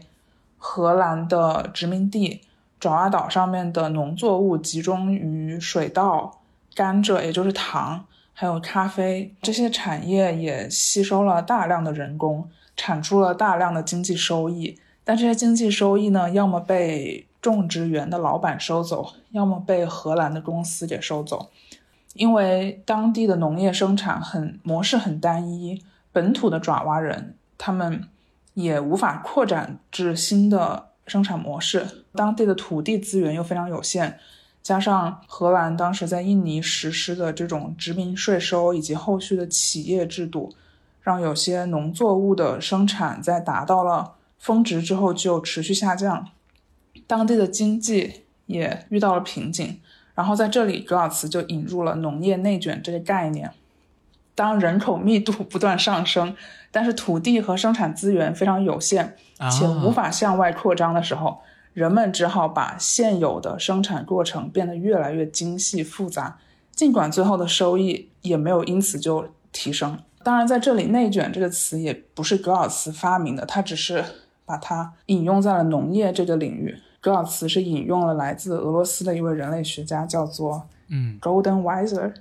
[0.59, 2.41] 荷兰的殖民地，
[2.79, 6.41] 爪哇岛上面的农作物集中于水稻、
[6.75, 8.05] 甘蔗，也就是糖。
[8.37, 14.77] 还有咖啡这些产业也吸收了大量的人工，产出了大量的经济收益。
[15.05, 21.49] 但这些经济收益呢，要么被种植园的老板收走，要么被荷兰的公司给收走。
[22.15, 28.03] 因为当地的农业生产很模式很单一，本土的爪哇人他们
[28.53, 34.19] 也无法扩展至新的生产模式，当地的土地资源又非常有限。
[34.65, 40.55] 加上荷兰当时在印尼实施的这种殖民税收以及后续的企业制度，
[41.03, 46.29] 让有些农作物的生产在达到了峰值之后就持续下降，
[47.05, 49.79] 当地的经济也遇到了瓶颈。
[50.15, 53.51] 然后在这里，格尔茨就引入了农业内卷这个概念。
[54.33, 56.35] 当人口密度不断上升，
[56.71, 59.15] 但是土地和生产资源非常有限，
[59.51, 61.41] 且无法向外扩张的时候，
[61.75, 66.39] 人们只好把现有的生产过程变得越来越精细复杂，
[66.71, 69.99] 尽管最后的收益也没有因此就提升。
[70.23, 74.03] 当然，在这里“内卷”这个词也不是格尔茨发明的，他只是
[74.45, 76.77] 把它引用在了农业这个领域。
[77.01, 82.13] 格尔茨是引用了来自俄罗斯的一位人类学家，叫做嗯 Golden Weiser。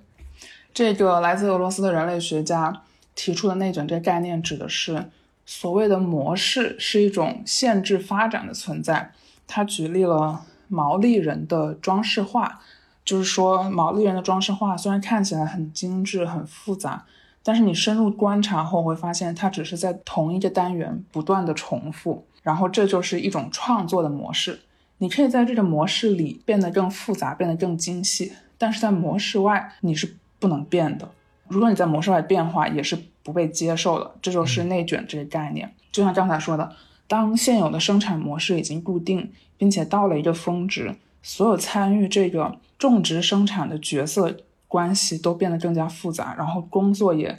[0.74, 2.82] 这个来自俄罗斯的人类学家
[3.14, 5.04] 提出的内卷这个概念，指的是
[5.46, 9.12] 所谓的模式是一种限制发展的存在。
[9.46, 12.60] 他举例了毛利人的装饰画，
[13.04, 17.04] 就是说毛利人的装饰画虽然看起来很精致、很复杂，
[17.42, 24.60] 但是你深入观察后会发现，它只是在同一个单元不断的重复，然后这就是一种创作的模式。
[24.98, 31.10] 你可以在这个模式里变得更复杂，变得更精细，但是在模式外你是不能变的。
[31.48, 34.14] 如果你在模式外变化，也是不被接受的。
[34.22, 35.74] 这就是内卷这个概念。
[35.92, 36.72] 就像刚才说的，
[37.06, 44.36] 当现有的生产模式已经固定，并且到了一个峰值，所有参与这个种植生产的角色
[44.66, 47.38] 关系都变得更加复杂，然后工作也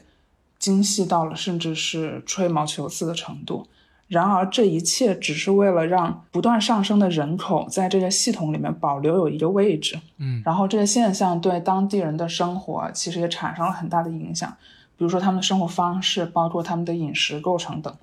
[0.58, 3.68] 精细到了甚至是吹毛求疵的程度。
[4.08, 10.00] 然而，这一切只是为了让不断上升的人口在这个系统里面保留有一个位置。
[10.20, 14.56] 嗯，然后这个现象对当地人的生活其实也产生了很大的影响，
[14.98, 17.94] 比如说他们的生活方式，包括他们的饮食构成等。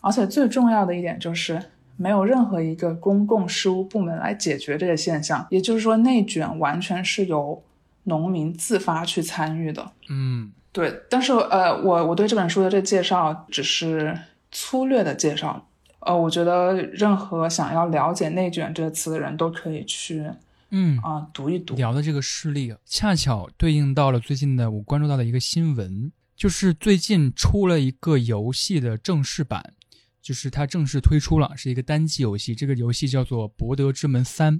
[0.00, 1.62] 而且最重要的一点就是，
[1.96, 7.62] 没有任何一个公共事务部门来解决这个现象，也就是说，内卷完全是由
[8.04, 9.92] 农民自发去参与的。
[10.08, 14.18] 嗯对，但是呃，我我对这本书的这介绍只是
[14.50, 15.66] 粗略的介绍，
[16.00, 20.24] 呃，我觉得任何想要了解“内卷”这个词的人都可以去
[20.70, 21.74] 嗯，啊、读一读。
[21.74, 29.74] 聊的这个事例，恰巧对应到了最近的我关注到的一个新闻，就是最近出了一个游戏的正式版，
[30.20, 32.54] 就是它正式推出了，是一个单机游戏。
[32.54, 34.58] 这个游戏叫做《博德之门三》，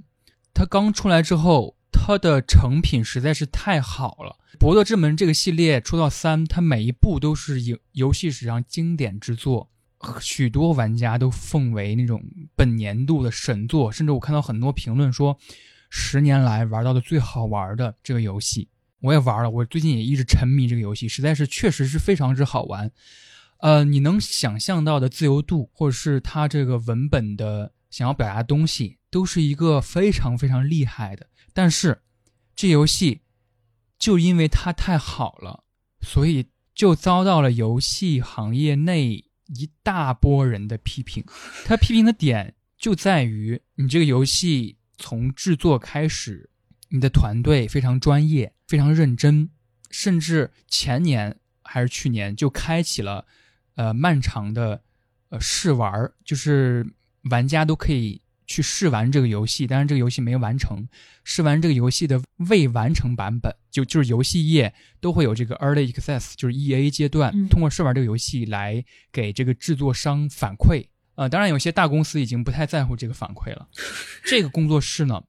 [0.53, 4.37] 它刚出来之后，它的成品实在是太好了。
[4.57, 9.69] 《博德之门》这个系列出到三，它每一部都是游游戏史上经典之作，
[10.21, 12.23] 许多玩家都奉为那种
[12.55, 15.37] 本年度的神作，甚至我看到很多评论说，
[15.89, 18.69] 十年来玩到的最好玩的这个游戏。
[19.03, 22.89] 我也玩了，我最近也一直沉迷这个游戏，实在是确实是非常之好玩。
[23.59, 31.27] 呃，你能想象到的自由度，或者是它这个文本的想要表达的东西，都是一个非常非常厉害的。
[31.51, 32.01] 但是，
[32.55, 33.19] 这游戏
[33.99, 35.65] 就因为它太好了，
[36.01, 41.25] 所以就遭到了游戏行业内一大波人的批评。
[41.65, 46.49] 他批评的点就在于你这个游戏从制作开始，
[46.87, 49.49] 你的团队非常专业、非常认真，
[49.89, 53.25] 甚至前年还是去年就开启了。
[53.75, 54.83] 呃，漫长的
[55.29, 56.85] 呃试玩，就是
[57.31, 60.87] 玩家都可以去试玩这个游戏，但是这个游戏没完成。
[61.23, 70.85] 试玩这个游戏的未完成版本，就就是游戏业都会有这个 early access，就是 E A 阶段，通过试玩这个游戏来给这个制作商反馈。
[71.15, 73.67] 呃，当然有些大公司已经不太在乎这个反馈了。
[74.23, 75.23] 这个工作室呢，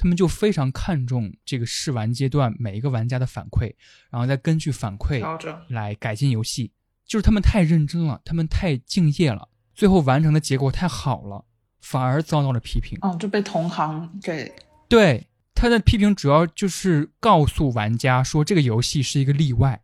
[0.00, 3.74] 他们就非常看重这个试玩阶段每一个玩家的反馈，
[4.10, 5.20] 然后再根据反馈
[5.68, 6.72] 来改进游戏。
[7.04, 11.44] 就是他们太认真了，他们太敬业了，最后完成的结果太好了，
[11.82, 12.96] 反而遭到了批评。
[13.02, 14.50] 哦，就被同行给
[14.88, 19.82] 对他的批评主要就是告诉玩家说这个游戏是一个例外，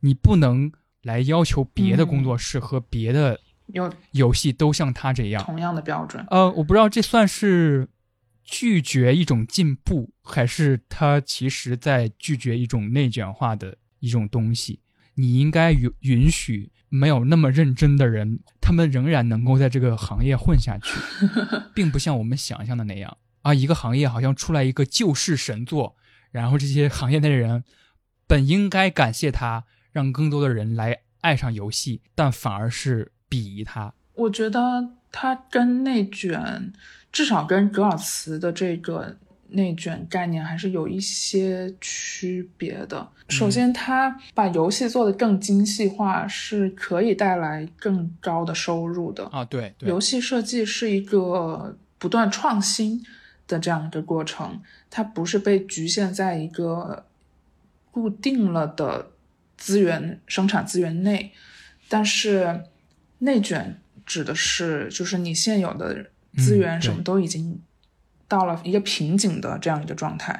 [0.00, 0.72] 你不能
[1.02, 6.24] 来要求别的工作室和别的游游戏都像他这样同样的标准。
[6.30, 7.88] 呃，我不知道这算是
[8.44, 14.80] 拒绝一种进步，还是他其实在拒绝一种内卷化的一种东西。
[15.14, 20.98] 你应该允允许没有那么认真的人，他们仍然能够在这个行业混下去，
[21.74, 23.52] 并不像我们想象的那样啊！
[23.52, 25.96] 一个行业好像出来一个救世神作，
[26.30, 27.62] 然后这些行业内的人
[28.26, 33.92] 本应该感谢他，让更多的人来爱上游戏，但反而是鄙夷他。
[34.14, 36.72] 我觉得他跟内卷，
[37.12, 39.14] 至少跟格尔茨的这个。
[39.54, 43.06] 内卷概念还是有一些区别的。
[43.28, 49.44] 首先，它把游戏做得更精细化，是可以带来更高的收入的啊。
[49.44, 53.04] 对，游戏设计是一个不断创新
[53.46, 54.58] 的这样一个过程，
[54.88, 57.04] 它不是被局限在一个
[57.90, 59.10] 固定了的
[59.58, 61.30] 资源生产资源内。
[61.90, 62.62] 但是，
[63.18, 63.78] 内卷
[64.12, 67.60] 指的是就是你现有的资源什么都已经。
[68.28, 70.32] 到了一个瓶颈的这样一个状态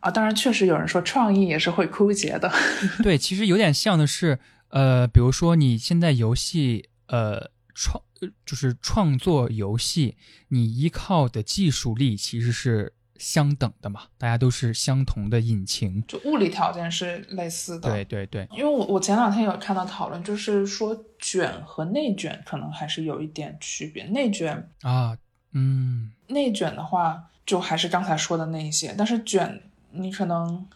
[0.00, 2.52] 啊，当然确实有人说创意也是会枯竭的。
[3.02, 8.02] 对，其实有点像的是，呃，比如说你现在游戏，呃，创
[8.44, 10.18] 就是创作游戏，
[10.48, 17.90] 你依靠的技术力其实是相等的嘛，大家都是相同的引擎，就物理条件是类似的。
[17.90, 24.04] 对对对，因为我我前两天有看到讨论，就是说卷和内卷可能还是有一点区别。
[24.04, 25.18] 内卷啊，
[25.52, 27.24] 嗯，内卷的话。
[27.48, 29.62] 就还是刚才说的那一些，但是卷
[29.92, 30.68] 你可能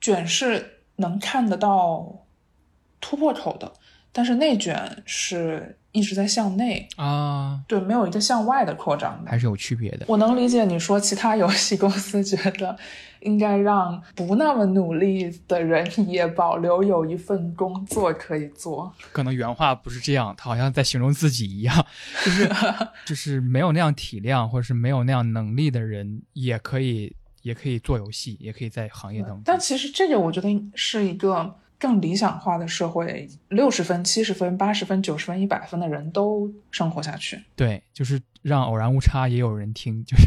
[0.00, 2.26] 卷是能看得到
[3.00, 3.72] 突破口的，
[4.10, 10.04] 但是内卷是一直在向内啊，对，没有一个向外的扩张，还是有区别的。
[10.06, 12.76] 我能理解你说其他游戏公司觉得
[13.20, 21.86] 应该让不那么努力的人也保留有一份工作可以做，可能原话不是这样，他好像在形容自己一样，
[22.24, 22.50] 就是
[23.06, 29.42] 就是没有那样体量或者是没有那样能力的人也可以也可以做游戏，也可以在行业当中。
[29.44, 31.56] 但其实这个我觉得是一个。
[31.78, 37.40] 更理想化的社会，六十分、七十分、八十分、九十分、一百分的人都生活下去。
[37.54, 40.26] 对，就是让偶然误差也有人听，就是。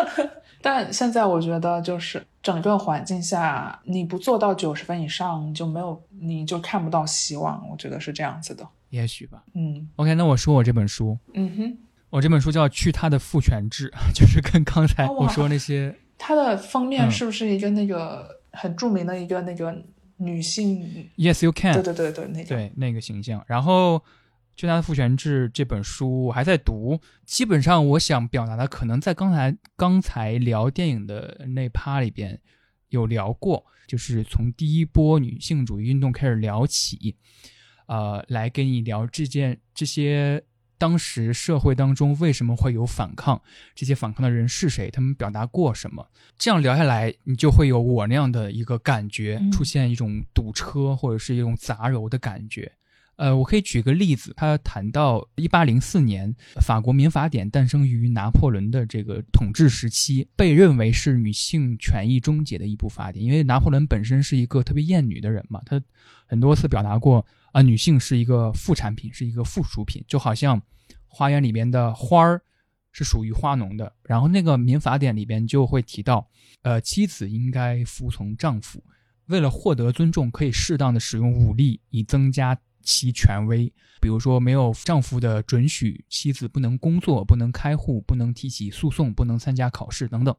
[0.62, 7.66] 但现在我觉得，就是整个环境下，你不做到九十分以上，你就没有，你就看不到希望。
[7.70, 8.68] 我觉得是这样子的。
[8.90, 9.42] 也许吧。
[9.54, 9.88] 嗯。
[9.96, 11.16] OK，那我说我这本书。
[11.32, 11.78] 嗯哼。
[12.10, 15.96] 我这本书叫《去他的父权制》， 就是跟刚才我说那些。
[16.18, 19.74] 它的封面是不是一个那个很著名的一个那个？
[20.20, 23.42] 女性，Yes you can，对对对对，那个对那个形象。
[23.48, 23.96] 然后
[24.54, 32.40] 《巨大的父权制》这本书我还在读，基本上我想表达的可能在刚才刚才聊电影的那趴里边
[32.90, 37.16] 有聊过，就是从第一波女性主义运动开始聊起，
[37.86, 40.44] 呃，来跟你聊这件这些。
[40.80, 43.42] 当时社会当中为什么会有反抗？
[43.74, 44.90] 这些反抗的人是谁？
[44.90, 46.08] 他们表达过什么？
[46.38, 52.72] 这样聊下来，你就会有我那样的一个感觉，出现一种堵车或者是一种杂糅的感觉。
[53.16, 65.78] 呃，我可以举个例子，他谈到一八零四年，法国民法典诞生于拿破仑的这个统治时期，被认为是女性权益终结的一部法典，因为拿破仑本身是一个特别厌女的人嘛，他
[66.26, 67.26] 很多次表达过。
[67.52, 70.60] 啊，女性是一个副产品，是一个附属品，就好像
[71.06, 72.40] 花园里边的花儿
[72.92, 73.92] 是属于花农的。
[74.02, 76.28] 然后那个民法典里边就会提到，
[76.62, 78.82] 呃，妻子应该服从丈夫，
[79.26, 83.72] 为了获得尊重，可以适当的使用武力以增加其权威。
[84.00, 90.34] 比如说，没有丈夫的准许，妻子不能工作、不能开户、不能提起诉讼、不能参加考试等等。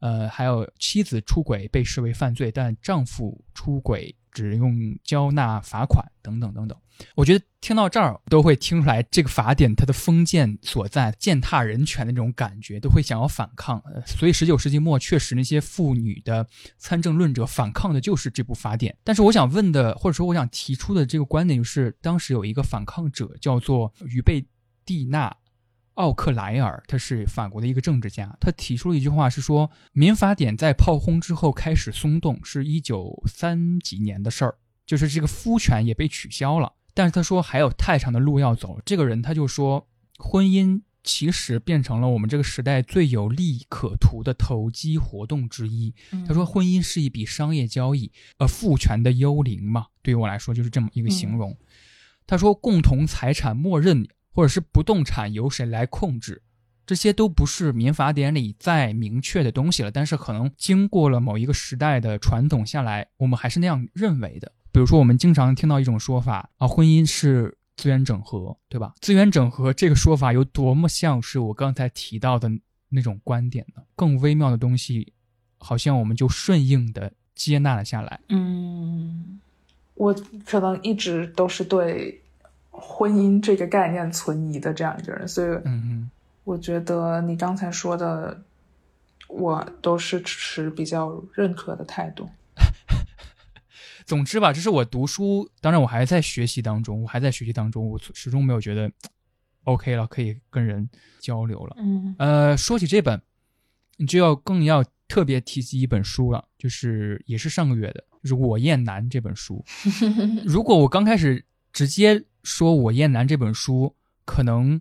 [0.00, 6.76] 呃，还有妻子出轨被视为犯罪，但丈夫出轨只用交纳罚款等等等等。
[7.14, 13.82] 我觉得听到这儿都会听出来这个法典它的封建所在，践踏人权的那种感觉，都会想要反抗。
[14.06, 16.46] 所以十九世纪末确实那些妇女的
[16.78, 18.96] 参政论者反抗的就是这部法典。
[19.04, 24.44] 但是我想问的，或者说我想提出的这个观点就是，当时有一个反抗者叫做于贝
[24.84, 25.34] 蒂娜。
[25.94, 34.54] 奥克莱尔，他是法国的一个政治家，他提出了一句话，是说民法典在炮轰之后开始松动，是一九三几年的事儿，
[34.86, 36.72] 就是这个夫权也被取消了。
[36.94, 38.80] 但是他说还有太长的路要走。
[38.84, 39.88] 这个人他就说，
[40.18, 45.94] 婚姻其实变成了我们这个时代最有利可图的投机活动之一。
[46.26, 51.56] 他说，婚姻是一笔商业交易，呃，父权的幽灵嘛，对于我来说就是这么一个形容。
[52.26, 56.42] 他说，共同财产默认或者是不动产由谁来控制，
[56.86, 59.90] 这些都不是民法典里再明确的东西了。
[59.90, 64.50] 但是可能经过了某一个时代的传统下来，我们还是那样认为的。
[64.72, 68.94] 比如说，我们经常听到一种说法啊，婚姻是资源整合，对吧？
[69.00, 72.50] 资源整合这个说法有多么像是我刚才提到的
[72.88, 73.82] 那种观点呢？
[73.94, 75.12] 更微妙的东西，
[75.58, 78.18] 好像我们就顺应的接纳了下来。
[78.30, 79.38] 嗯，
[79.92, 80.14] 我
[80.46, 82.21] 可能一直都是对
[82.72, 86.10] 婚姻这个概念存疑的这样一个人，所以嗯嗯
[86.42, 88.42] 我觉得你刚才说的，
[89.28, 92.28] 我都是持比较认可的态度。
[94.04, 98.90] 总之吧，这是我读书，当然我还在学习当中，我还在学习当中，我始终没有觉得
[99.64, 100.88] OK 了，可以跟人
[101.20, 101.76] 交流了。
[101.78, 103.22] 嗯呃，说起这本，
[103.98, 109.64] 你就要更要特别提及一本书了，就是也是上个月的，就是《我厌男》这本书。
[110.44, 114.80] 如果我刚开始直接说我厌男这本书，可能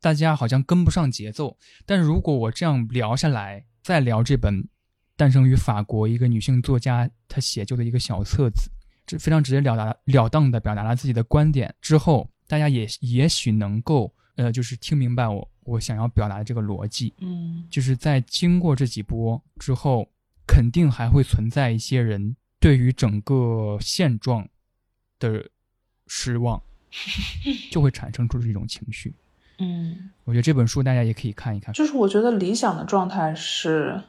[0.00, 1.56] 大家好像跟不上节奏。
[1.86, 4.68] 但是如果我这样聊下来，再聊这本
[5.16, 8.70] 诞生于法国一个女性作家她写就的一个小册子，
[9.06, 17.14] 这非常直截了达了当的表达了自己的观点之后，大家也也许能够呃，就是听明白我我想要表达的这个逻辑。
[17.18, 20.08] 嗯就是在经过这几波之后，
[20.46, 24.46] 肯定还会存在一些人对于整个现状
[25.18, 25.48] 的
[26.06, 26.62] 失望，
[27.70, 29.14] 就会产生出这种情绪。
[29.58, 31.72] 嗯，我觉得这本书大家也可以看一看。
[31.74, 34.00] 就是我觉得理想的状态是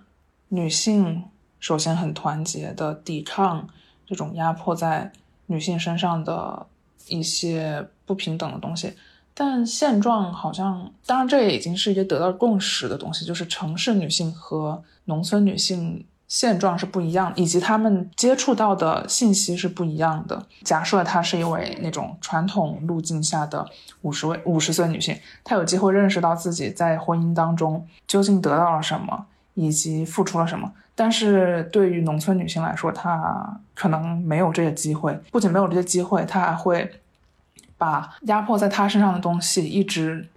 [0.50, 1.24] 女性
[1.60, 3.68] 首先很团结的抵抗
[4.06, 5.12] 这种压迫在
[5.46, 6.66] 女性身上的
[7.08, 8.94] 一些不平等的东西。
[9.38, 20.46] 但现状好像，当然这也已经是一个得到共识的东西，就是城市女性和农村女性现状是不一样，以及她们接触到的信息是不一样的。
[20.64, 23.66] 假设她是一位那种传统路径下的
[24.02, 30.72] 五十位五十岁女性，她有机会认识到自己在婚姻当中究竟得到了什么，以及付出了什么。
[30.96, 36.90] 但是对于农村女性来说，她可能没有这个机会，不仅没有这些机会，她还会
[37.78, 40.28] 把压迫在她身上的东西一直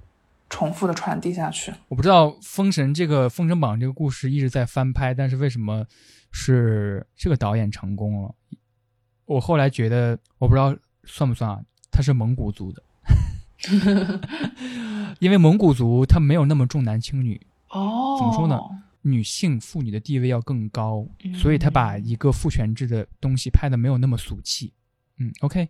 [0.51, 1.73] 重复的传递下去。
[1.89, 5.87] 我不知道《封神》这个《封神榜》这个故事一直在翻拍，但是为什么
[6.33, 8.35] 是这个导演成功了？
[9.27, 10.75] 我后来觉得，我不知道
[11.05, 12.83] 算不算啊，他是蒙古族的，
[15.21, 18.59] 因为蒙古族他没有那么重男轻女，哦怎么说呢？
[19.03, 24.73] 女性妇女的地位要更高，嗯所以他把一个父权制的东西拍的没有那么俗气。
[25.19, 25.69] 嗯，OK，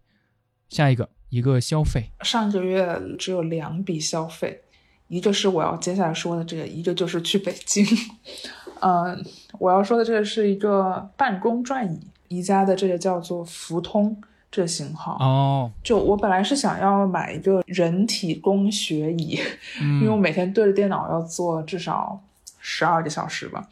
[0.68, 4.62] 下一个一个消费，上个月只有两笔消费，
[5.08, 7.84] 一个是我要接下来说的这个，一个就是去北京。
[8.80, 9.24] 嗯，
[9.58, 11.98] 我要说的这个是一个办公转椅，
[12.28, 14.16] 宜家的这个叫做福通
[14.52, 15.16] 这个型号。
[15.18, 19.40] 哦，就我本来是想要买一个人体工学椅，
[19.80, 22.20] 因为我嗯，每天对着电脑要做至少
[22.60, 23.68] 十二个小时吧。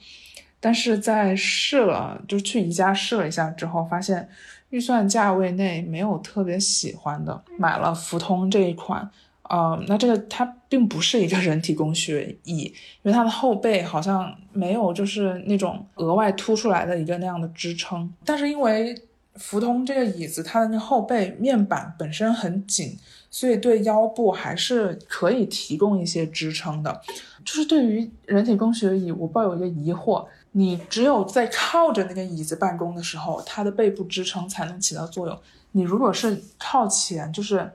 [0.58, 4.28] 但是在试了，就是去宜家试了一下之后，发现
[4.70, 9.08] 预算价位内没有特别喜欢的，买了福通这一款。
[9.48, 12.72] 呃，那这个它并不是一个人体工学椅，因
[13.04, 18.12] 为它的后背好像没有就是那种额外凸出来的一个那样的支撑。
[18.24, 18.94] 但是因为
[19.36, 22.98] 福通这个椅子，它的那后背面板本身很紧，
[23.30, 27.00] 所以对腰部还是可以提供一些支撑的。
[27.44, 35.38] 就是对于人体工学椅，我抱有一个疑惑：你只有在靠着那个椅子办公的时候，它的背部支撑才能起到作用。
[35.72, 37.70] 你如果是靠前，就是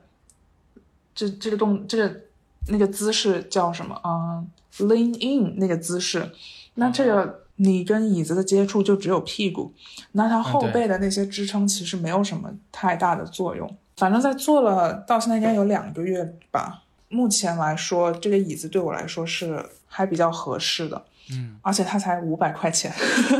[1.14, 2.20] 这这个动这个
[2.68, 4.00] 那个姿势叫什么？
[4.04, 4.48] 嗯、
[4.78, 6.30] l e a n in 那个姿势，
[6.74, 9.72] 那这个你跟椅子的接触就只有屁股，
[10.12, 13.76] 那它后背的那些支撑其实没有什么太大的作用。
[13.96, 22.90] 反正在坐了到现在应该有两个月吧，目前来说这个椅子对我来说是还比较合适的，嗯，而且它才五百块钱，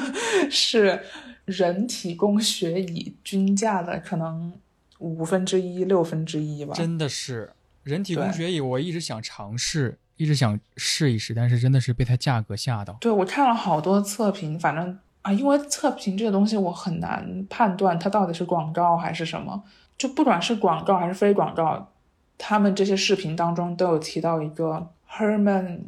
[0.50, 1.00] 是
[1.46, 4.52] 人体工学椅均价的可能
[4.98, 6.74] 五分之一、六分之一吧。
[6.74, 7.50] 真的是
[7.82, 12.96] 人体工学椅，我一直想尝试，一直想试一试，但是真的是被它价格吓到。
[13.00, 19.62] 对我看了好多测评，反正啊，因为测评这个东西我很难判断它到底是广告还是什么。
[19.98, 21.92] 就不管是广告还是非广告，
[22.36, 25.80] 他们这些视频当中都有提到一个 Herman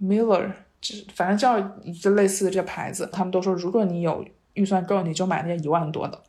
[0.00, 4.24] Miller，就是反正叫一个类似的这个牌子，他们都说如果你有
[4.54, 6.22] 预算够，你就买那个一万多的。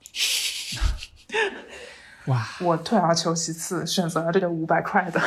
[2.25, 5.21] 哇，我退而求其次，选择了这个五百块的。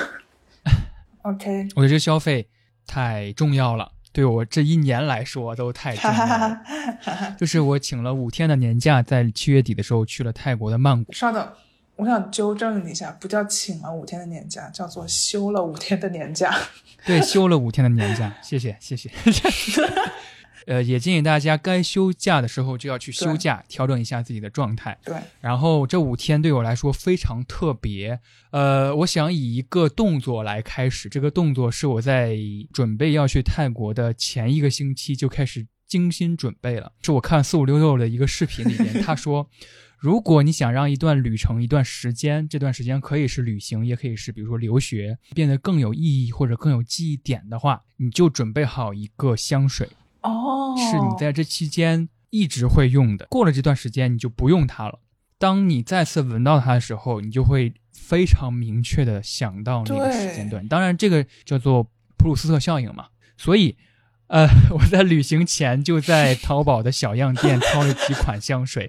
[1.23, 2.49] OK，我觉得这个消费
[2.87, 6.61] 太重要了，对我这一年来说都太重要了。
[6.99, 7.37] 哈哈。
[7.39, 11.13] 就是我请了五天的年假，在七月底的时候去了泰国的曼谷。
[11.13, 11.53] 稍等，
[11.97, 16.55] 我想纠正你一下，不叫请了五天的年假，叫做休了五天的年假。
[17.05, 19.11] 对，休了五天的年假，谢谢谢谢。
[20.67, 24.99] 呃，也建议大家该休假的时候就要去休假，调整一下自己的状态。
[25.05, 31.09] 对，然后这五天对我来说非常特别，呃，我想以一个动作来开始。
[31.09, 32.37] 这个动作是我在
[32.73, 36.93] 准备要去泰国的前一个星期就开始精心准备了。
[37.03, 39.49] 是我看四五六六的一个视频里面，他说，
[39.99, 49.89] 如果你想让一段旅程、一段时间，这段时间可以是旅行，也可以是比如说留学，变得更有意义或者更有记忆点的话，你就准备好一个香水。
[50.23, 54.99] 哦，是你在这期间一直会用的，过了这段时间你就不用它了。
[55.39, 60.67] 当你再次闻到它的时候，你就会非常明确的想到那个时间段。
[60.69, 61.83] 当然，这个叫做
[62.17, 63.09] 普鲁斯特效应嘛。
[63.37, 63.77] 所以，
[64.29, 68.89] 呃， 我在旅行前就在淘宝的小样店挑了几款香水，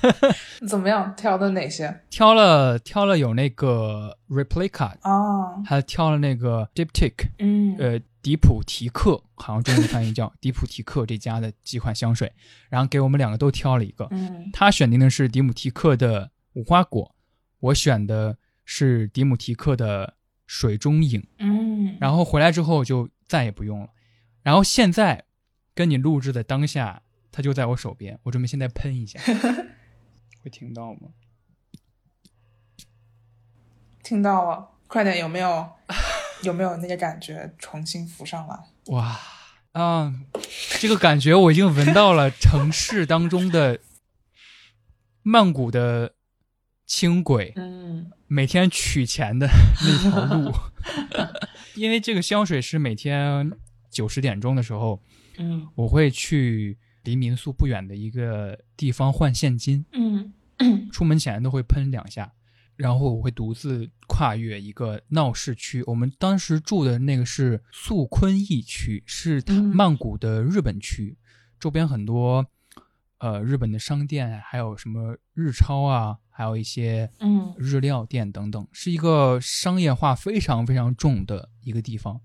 [0.68, 1.14] 怎么样？
[1.16, 5.62] 挑的哪些 挑了挑了有那个 Replica，啊？
[5.64, 12.32] 还挑了那个 Diptyque，嗯，呃，迪普提克，好像中文翻译叫 迪普提克这家的几款香水，
[12.68, 14.06] 然后给我们两个都挑了一个。
[14.10, 17.14] 嗯他选定的是迪姆提克的无花果，
[17.60, 20.14] 我选的是迪姆提克的
[20.46, 21.26] 水中影。
[21.38, 23.88] 嗯，然后回来之后就再也不用了。
[24.42, 25.24] 然后现在
[25.74, 29.20] 跟你录制的当下，它就在我手边，我准备现在喷一下，
[30.42, 31.10] 会听到吗？
[34.02, 35.70] 听到了，快点，有没有
[36.42, 38.58] 有没有那个感觉重新浮上来？
[38.86, 39.18] 哇
[39.72, 40.14] 啊，
[40.80, 43.80] 这个感觉我已经闻到了城市当中的
[45.22, 46.14] 曼谷的
[46.86, 48.10] 轻轨，嗯。
[48.30, 49.48] 每天取钱的
[49.82, 50.52] 那条路，
[51.74, 53.50] 因为这个香水是每天
[53.90, 55.02] 九十点钟的时候，
[55.38, 55.66] 嗯。
[55.74, 60.34] 我会去离民宿不远的一个地方换现金，嗯。
[60.92, 62.32] 出门前都会喷两下，
[62.78, 65.82] 然后我会独自跨越一个闹市区。
[65.84, 69.42] 我们当时住的那个是素坤驿区，是
[69.74, 71.18] 曼谷的日本区，
[71.58, 72.46] 周边很多
[73.18, 82.20] 呃日本的商店，还有什么日超啊，还有一些嗯日料店等等，是一个商业化非常非常重的一个地方。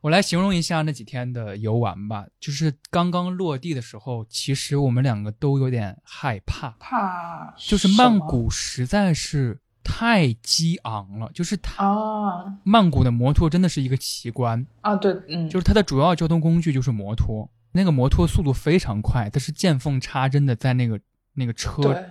[0.00, 21.00] 我来形容一下那几天的游玩吧，就是刚刚落地的时候，其实我们两个都有点害怕，怕就是曼谷实在是太激昂了，就是它啊曼谷的摩托真的是一个奇观，啊，对，嗯，就是它的主要交通工具就是摩托，那个摩托速度非常快，它是见缝插针的在那个
[21.34, 22.04] 那个车，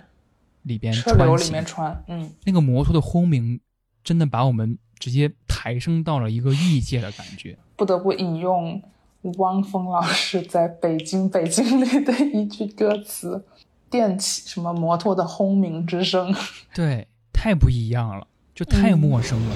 [0.62, 3.60] 里边车流里面穿，嗯，那个摩托的轰鸣，
[4.02, 7.56] 真的把我们直接抬升到了一个异界的感觉。
[7.76, 8.82] 不得不引用
[9.38, 13.44] 汪峰老师在《北京北京》里的一句歌词
[13.88, 16.34] ：“电起什么摩托的轰鸣之声。
[16.74, 17.06] 对，
[17.40, 19.54] 太不一样了，就太嗯陌生了。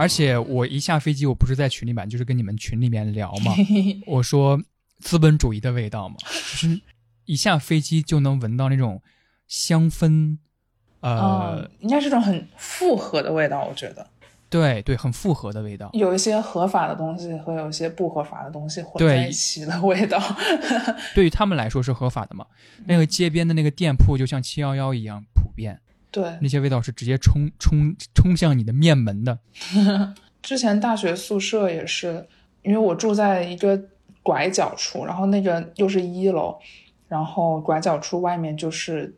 [0.00, 3.52] 而且我一下飞机，我不是在群里面，就是跟你们群里面聊嘛。
[4.06, 4.58] 我说
[4.98, 6.80] 资本主义的味道嘛，就是
[7.26, 9.02] 一下飞机就能闻到那种
[9.46, 10.38] 香氛，
[11.00, 14.06] 呃，嗯，应该是种很复合的味道，我觉得
[14.48, 15.90] 对对，很复合的味道。
[15.92, 20.18] 有一些合法的东西和有一些不合法的东西混在一起的味道。
[21.14, 22.46] 对于他们来说是合法的嘛。
[22.86, 25.80] 那个街边的那个店铺就像七幺幺一样普遍，
[26.10, 29.38] 对，那些味道是直接冲冲冲向你的面门的。
[30.42, 32.26] 之前大学宿舍也是，
[32.62, 33.80] 因为我住在一个
[34.22, 36.58] 拐角处，然后那个又是一楼，
[37.08, 39.14] 然后拐角处外面就是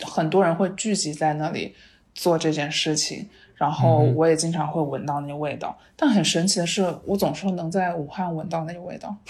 [0.00, 1.74] 很多人会聚集在那里
[2.14, 5.78] 做这件事情，然后我也经常会闻到那个味道。
[5.94, 9.14] 但很神奇的是，我总是能在武汉闻到那个味道。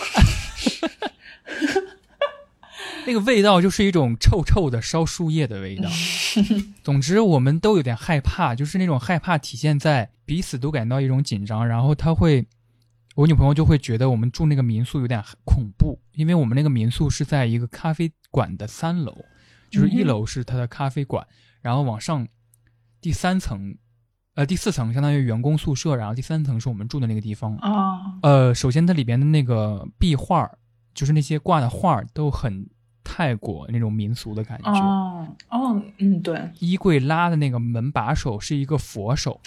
[3.07, 5.91] 那个味道就是一种臭臭的烧树叶的味道。
[6.83, 12.47] 总之，我们都有点害怕，就是那种害怕体现在彼此都感到一种紧张，然后他会，
[13.17, 19.17] 我女朋友就会觉得我们住那个民宿有点恐怖，因为我们那个民宿是在一个咖啡馆的三楼，
[19.71, 21.27] 就是一楼是它的咖啡馆，
[21.61, 22.27] 然后往上
[23.01, 23.77] 第三层，
[24.35, 27.57] 呃，第四层相当于员工宿舍，然后第三层是我们住的那个地方。
[27.57, 30.49] 啊，呃，首先它里边的那个壁画，
[30.95, 32.69] 就是那些挂的画都很。
[33.05, 34.71] 泰国那种民俗的感觉。
[34.71, 39.41] 哦哦，嗯，对，衣柜拉的那个门把手是一个佛手，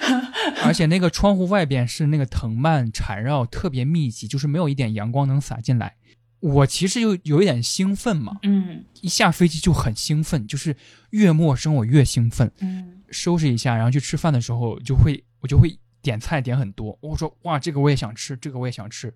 [0.64, 5.94] 而且那个窗户外边是那个藤蔓缠绕，特别密集，就是没有一点阳光能洒进来。
[6.40, 10.76] 我其实就有一点兴奋嘛，嗯，一下飞机就很兴奋，就是
[11.10, 19.14] 越陌生我越兴奋，嗯，收拾一下，然后去吃饭的时候就会我就会点菜点很多，我说哇，这个我也想吃，这个我也想吃。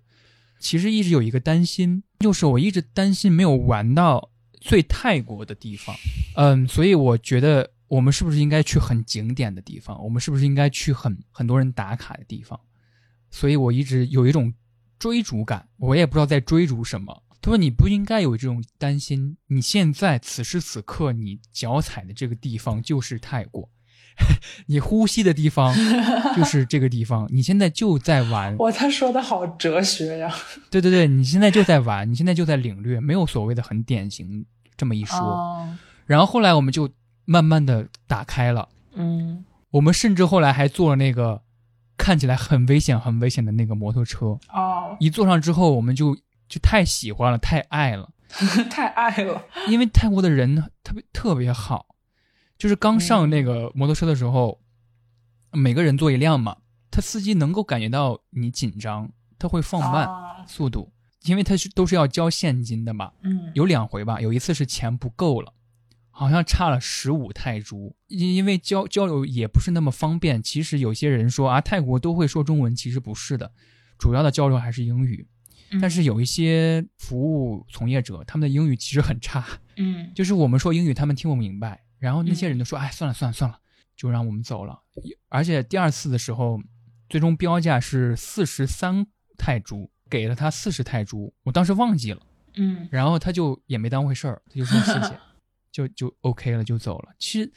[0.59, 4.29] 其实一直有一个担心，就是我一直担心没有玩到
[4.59, 5.95] 最泰国的地方，
[6.35, 10.03] 嗯，所以我觉得我们是不是应该去很景点的地方？
[10.03, 12.59] 我们是不是应该去很很多人打卡的地方？
[13.31, 14.53] 所以我一直有一种
[14.99, 17.23] 追逐感，我也不知道在追逐什么。
[17.41, 23.69] 他说你不应该有这种担心，你现在此时此刻你脚踩的这个地方就是泰国。
[24.67, 25.73] 你呼吸的地方
[26.35, 28.55] 就是这个地方，你现在就在玩。
[28.57, 30.33] 哇，他说的好哲学呀！
[30.69, 34.45] 对对对，你现在就在玩，你现在就在领略，没有所谓的很典型
[34.77, 35.17] 这么一说。
[35.17, 36.89] 哦、然后后来我们就
[37.25, 41.41] 慢慢的打开了，嗯，我们甚至后来还坐了那个
[41.97, 44.37] 看起来很危险、很危险的那个摩托车。
[44.53, 46.15] 哦，一坐上之后，我们就
[46.47, 48.09] 就太喜欢了，太爱了，
[48.69, 51.85] 太爱了，因为泰国的人特别特别好。
[52.59, 54.59] 就是刚上那个摩托车的时候，
[55.53, 56.57] 每个人坐一辆嘛，
[56.91, 60.07] 他司机能够感觉到你紧张，他会放慢
[60.45, 60.91] 速度，
[61.23, 63.13] 因为他是都是要交现金的嘛。
[63.23, 65.53] 嗯，有两回吧，有一次是钱不够了，
[66.11, 70.43] 好像差了十五泰铢，因因为交交流也不是那么方便。
[70.43, 73.53] 其实有些人说啊，泰国都会说中文，其实不是的，
[73.97, 75.25] 主要的交流还是英语。
[75.79, 79.45] 但是有一些服务从业者，他们的英语其实很差。
[79.77, 81.83] 嗯，就是我们说英语，他们听不明白。
[81.99, 83.59] 然后那些人都说：“哎，算了算了算了，
[83.95, 84.81] 就让我们走了。”
[85.29, 86.59] 而且第二次的时候，
[87.09, 89.05] 最终标价是四十三
[89.37, 92.21] 泰铢，给了他四十泰铢，我当时忘记了。
[92.55, 95.19] 嗯，然后他就也没当回事儿，他就说谢谢，
[95.71, 97.09] 就就 OK 了，就走了。
[97.19, 97.51] 其实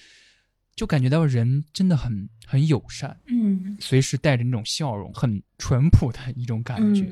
[0.75, 7.11] 就感觉到人真的很很友善，嗯，随时带着那种笑容，很淳朴的一种感觉。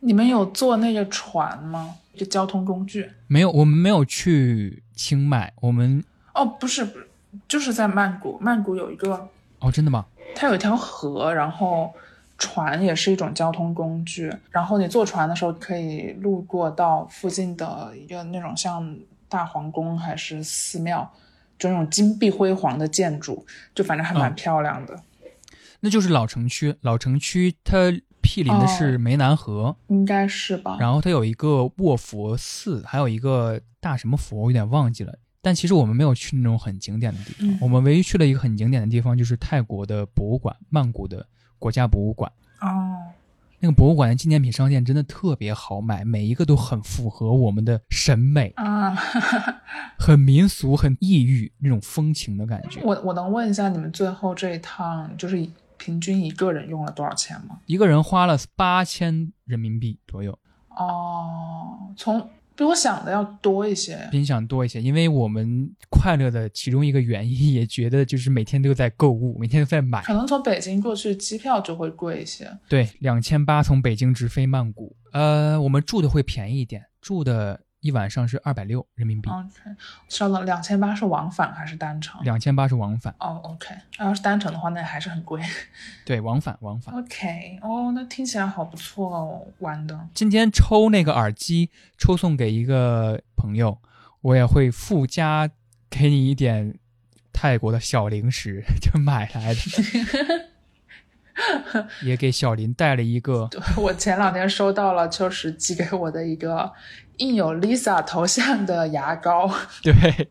[0.00, 1.96] 你们有坐那个船吗？
[2.14, 3.10] 就交通工具？
[3.26, 6.02] 没有，我们没有去清迈，我们。
[6.40, 7.06] 哦，不是，不是，
[7.46, 8.38] 就是在曼谷。
[8.40, 9.28] 曼谷有一个
[9.58, 10.06] 哦，真的吗？
[10.34, 11.92] 它有一条河，然后
[12.38, 14.32] 船也是一种交通工具。
[14.50, 18.96] 然后你坐船的时候，可以路过到附近的一个那种像
[19.28, 21.12] 大皇宫还是寺庙，
[21.58, 24.98] 就那种金碧辉煌的建筑，就反正还蛮漂亮的。
[25.80, 30.78] 那就是老城区，老城区它毗邻的是湄南河，应该是吧？
[30.80, 35.18] 然后它有一个卧佛寺，还有一个大什么佛，我有点忘记了。
[35.42, 41.26] 但其实我们没有去那种很景点的地方，我们唯一去了一个很景点的地方，就是泰国的博物馆，曼谷的
[41.58, 42.30] 国家博物馆。
[42.60, 42.98] 哦，
[43.58, 48.94] 那个博物馆的纪念品商店真的特别好买，每一个都很符合我们的审美啊
[49.98, 52.82] 很民俗、很异域那种风情的感觉。
[52.82, 55.48] 我我能问一下，你们最后这一趟就是
[55.78, 57.58] 平均一个人用了多少钱吗？
[57.64, 60.38] 一个人花了八千人民币左右。
[60.76, 62.28] 哦，从。
[62.56, 70.02] 比我想的要多一些，比你想多一些，因为我们快乐的其中一个原因，也觉得就是每天都在购物，每天都在买。
[70.02, 72.50] 可能从北京过去机票就会贵一些。
[72.68, 74.94] 对，两千八从北京直飞曼谷。
[75.12, 77.60] 呃，我们住的会便宜一点，住的。
[77.80, 79.30] 一晚上是二百六人民币。
[79.30, 79.50] OK，
[80.08, 82.22] 稍等，两千八是往返还是单程？
[82.22, 83.14] 两千八是往返。
[83.18, 85.40] 哦，OK，要是单程的话，那还是很贵。
[86.04, 86.94] 对，往返往返。
[87.00, 90.08] OK，哦，那听起来好不错哦，玩的。
[90.14, 93.78] 今天抽那个耳机，抽送给一个朋友，
[94.20, 95.48] 我也会附加
[95.88, 96.78] 给你一点
[97.32, 99.60] 泰国的小零食，就买来的。
[102.02, 103.48] 也给小林带了一个。
[103.52, 106.72] 对我前两天收到了秋实寄给我的一个
[107.18, 109.50] 印有 Lisa 头像的牙膏。
[109.82, 110.28] 对，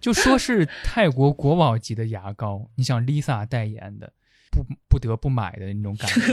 [0.00, 4.12] 就说是泰国国宝级的牙膏，你想 Lisa 代言的，
[4.50, 6.32] 不不得不买的那种感觉。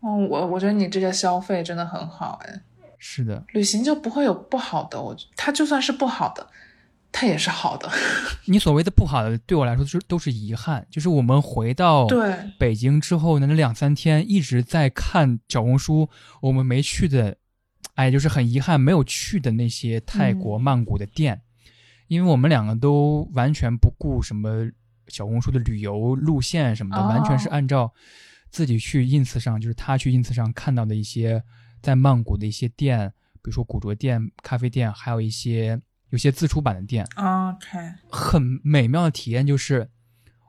[0.00, 2.60] 哦，我我觉得你这个消费真的很好哎。
[3.00, 6.44] 是的，旅行就不会有不好的，我它就算是不好的，
[7.10, 7.90] 它也是好的。
[8.46, 10.86] 你所谓的不好的，对我来说就是都是遗憾。
[10.90, 12.06] 就是我们回到
[12.58, 16.08] 北京之后呢，那两三天一直在看小红书，
[16.40, 17.36] 我们没去的，
[17.94, 21.40] 哎，就是很遗憾没有去的那些泰国嗯曼谷的店，
[22.06, 24.70] 因为我们两个都完全不顾什么
[25.08, 27.92] 小红书的旅游路线什么的，哦完全是按照
[28.50, 31.42] 自己去 ins 上，就是他去 ins 上看到的一些
[31.82, 33.12] 在曼谷的一些店，
[33.42, 35.80] 比如说古着店、咖啡店，还有一些
[36.10, 37.78] 有些自出版的店，，OK，
[38.10, 39.88] 很美妙的体验就是，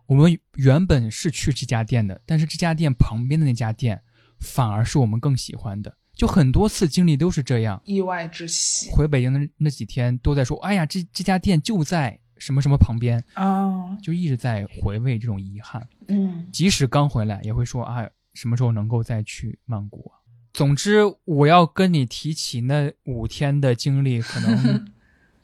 [0.06, 4.02] 我们原本是去这家店的，但是这家店旁边的那家店
[4.40, 5.95] 反而是我们更喜欢的。
[6.15, 8.91] 就很多次经历都是这样，意外之喜。
[8.91, 15.88] 回北京的那几天都在说，哎呀，这这家店就在什么什么旁边，啊，就一直在回味这种遗憾。
[16.07, 16.48] 嗯。
[16.52, 20.19] 即使刚回来，也会说啊，什么时候能够再去曼谷啊？
[20.52, 24.91] 总之，我要跟你提起那五天的经历，可能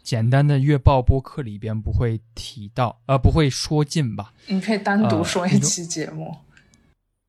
[0.06, 4.32] 简单的月报播客里边不会提到，呃，不会说尽吧？
[4.46, 6.38] 你可以单独呃说一期节目。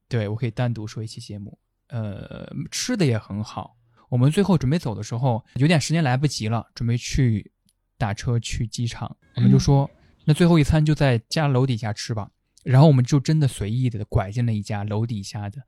[0.07, 1.59] 对，我可以单独说一期节目。
[1.89, 3.77] 呃，吃的也很好。
[4.11, 7.51] 我们最后准备走的时候，有点时间来不及了，准备去
[7.97, 9.91] 打车去机场，我们就说，
[10.27, 12.31] 那最后一餐就在家楼底下吃吧。
[12.63, 15.63] 然后我们就真的随意的拐进了一家楼底下的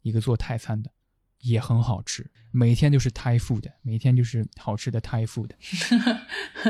[0.00, 0.90] 一个做泰餐的，
[1.40, 2.30] 也很好吃。
[2.50, 5.50] 每天就是 Thai food，每天就是好吃的 Thai food。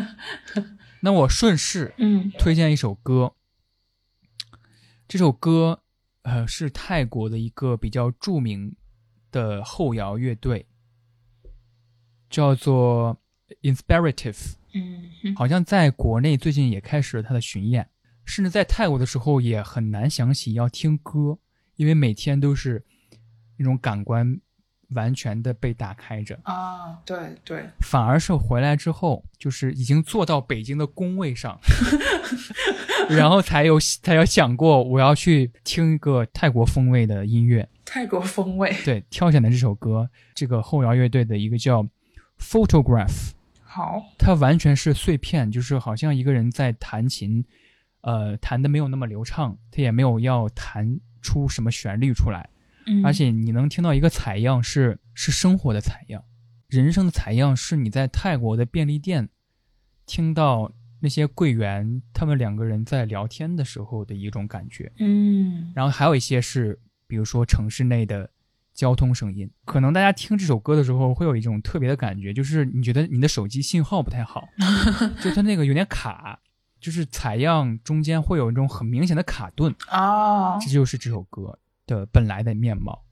[1.01, 3.35] 那我顺势嗯推荐一首歌，
[5.07, 5.83] 这首歌
[6.23, 8.75] 呃是泰国的一个比较著名
[9.31, 10.67] 的后摇乐队，
[12.29, 13.21] 叫做
[13.63, 17.89] Inspirative，嗯好像在国内最近也开始了它的巡演，
[18.25, 21.39] 甚至在泰国的时候也很难想起要听歌，
[21.77, 22.85] 因为每天都是
[23.57, 24.41] 那种感官
[24.95, 26.39] 完全的被打开着。
[26.45, 31.59] 啊，对对，反而是回来之后，就是已经坐到北京的工位上，
[33.09, 37.69] 然后才有才有想过我要去听一个泰国风味的音乐。
[37.85, 38.75] 泰国风味。
[38.85, 41.87] 对，挑选的这首歌，这个后摇乐队的一个叫
[42.39, 43.31] Photograph，
[43.63, 47.45] 好，它完全是碎片，就是好像一个人在弹琴，
[48.03, 52.49] 呃，弹的没有那么流畅，他也没有要弹出什么旋律出来，
[52.89, 56.25] 嗯而且你能听到一个采样是是生活的采样，
[56.69, 59.29] 人生的采样是你在泰国的便利店
[60.07, 68.29] 听到那些柜员他们两个人在聊天的时候的一种感觉，嗯然后还有一些是比如说城市内的
[68.75, 74.49] 交通声音，可能大家听这首歌的时候会有一种特别的感觉，就是你觉得你的手机信号不太好，
[75.23, 76.41] 就它那个有点卡。
[76.81, 81.59] 就是采样中间会有一种很明显的卡顿，啊，这就是这首歌
[81.89, 83.03] 的本来的面貌。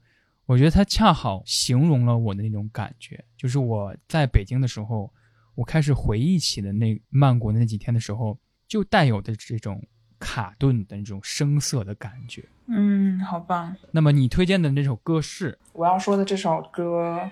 [0.44, 5.12] 我觉得它恰好形容了我的那种感觉，就是我在北京的时候，
[5.56, 8.38] 我开始回忆起的那曼谷的那几天的时候，
[8.68, 9.84] 就带有的这种
[10.20, 12.48] 卡顿的那种声色的感觉。
[12.68, 13.74] 嗯，好棒。
[13.90, 15.58] 那么你推荐的那首歌是？
[15.72, 17.28] 我要说的这首歌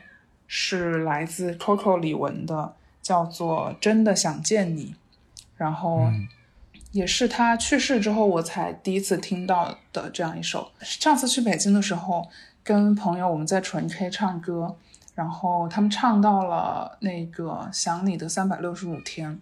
[0.48, 4.86] 是来自 Coco 李玟的，叫做《真的想见你》，
[5.56, 6.26] 然后嗯
[6.94, 10.70] 也是他去世之后我才第一次听到的这样一首。
[10.80, 12.28] 上次去北京的时候，
[12.62, 14.76] 跟朋友我们在纯 K 唱歌，
[15.16, 19.32] 然后他们唱到了那个《想你的三百六十五天》。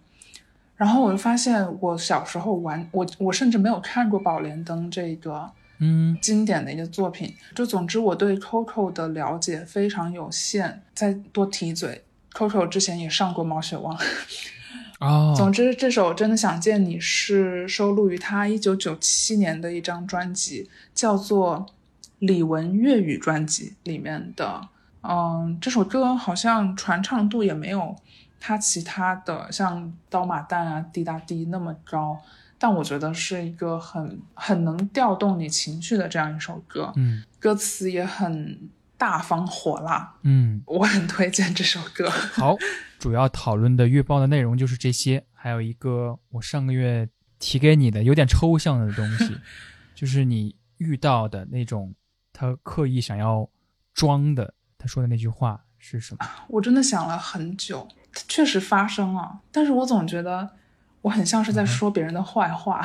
[0.75, 7.35] 然后我就发现，我小时候玩我我甚至没有看过《宝莲灯》这个嗯经典的一个作品。
[7.53, 10.81] 就总之，我对 Coco 的了解非常有限。
[10.95, 12.03] 再多提一嘴
[12.33, 13.95] ，Coco 之前也上过《毛血旺》。
[15.03, 21.65] 哦，总之，这首《真的想见你》是收录于他一九九七年的一张专辑，叫做
[22.19, 24.69] 《李玟粤语专辑》里面的。
[25.01, 27.93] 嗯，这首歌好像传唱度也没有
[28.39, 32.17] 他其他的像《刀马旦》啊、《滴答滴》那么高，
[32.57, 37.21] 但我觉得是一个很很能调动你情绪的这样一首歌，嗯。
[37.37, 38.57] 歌词也很
[39.03, 42.09] 大方火辣，嗯，我很推荐这首歌。
[42.31, 42.55] 好，
[42.97, 49.37] 主要讨论的月报的内容就是这些，还有一个我上个月提给你的有点抽象的东西，
[49.93, 51.93] 就是你遇到的那种
[52.31, 53.49] 他刻意想要
[53.93, 56.25] 装的，他说的那句话是什么？
[56.47, 60.49] 我真的想了很久，它确实发生了，但是我总觉得
[61.01, 62.81] 我很像是在说别人的坏话。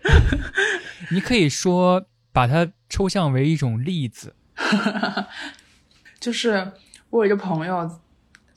[1.10, 4.34] 你可以说把它抽象为一种例子。
[6.20, 6.72] 就是
[7.08, 7.98] 我有一个朋友，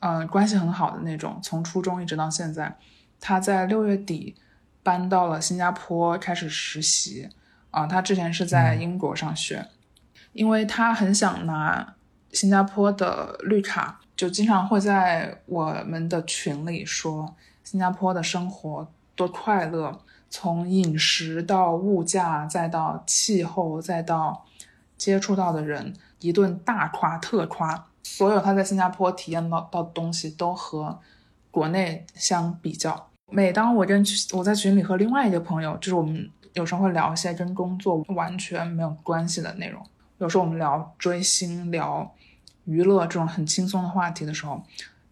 [0.00, 2.76] 呃，关系很好的那种，从初中一直到现在，
[3.20, 4.34] 他在六月底
[4.82, 7.28] 搬到了新加坡开始实习
[7.70, 7.86] 啊。
[7.86, 9.66] 他之前是在英国上学，
[10.32, 11.94] 因为他很想拿
[12.32, 24.44] 新加坡的绿卡，就经常会在我们的群里说新加坡的生活多快乐，从饮食到物价，再到气候，再到
[25.04, 27.86] 接触到的人，一顿大夸特夸。
[28.02, 30.98] 所有他在新加坡体验到到的东西都和
[31.50, 33.08] 国内相比较。
[33.32, 39.82] 每当我跟我在群里和另外一个朋友，就是我们有时候会聊一些跟工作完全没有关系的内容，
[40.18, 42.10] 有时候我们聊追星、聊
[42.64, 44.62] 娱乐这种很轻松的话题的时候，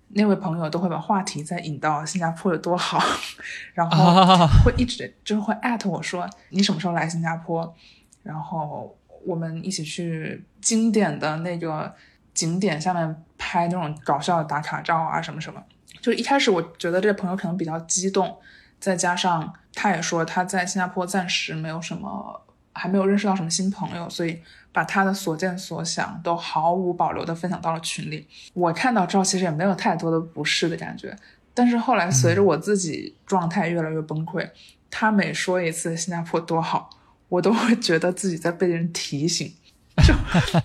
[0.09, 2.99] 那位朋友都会把话题再引到新加坡有多好，
[3.73, 7.75] 然后会一直就是会艾特我说你什么时候来新加坡，
[8.23, 11.95] 然后我们一起去经典的那个。
[12.35, 15.63] 景点下面拍那种搞笑的打卡照啊，什么什么。
[16.01, 18.35] 就一开始我觉得这个朋友可能比较激动，
[18.81, 22.41] 再加上他也说他在新加坡暂时没有什么，
[22.73, 24.41] 还没有认识到什么新朋友，所以
[24.73, 28.27] 把他的所见所想都毫无保留的分享到了群里。
[28.55, 31.15] 我看到之后其实也没有太多的不适的感觉，
[31.53, 34.49] 但是后来随着我自己状态越来越崩溃，
[34.91, 36.89] 他每说一次新加坡多好，
[37.33, 39.51] 我都会觉得自己在被人提醒。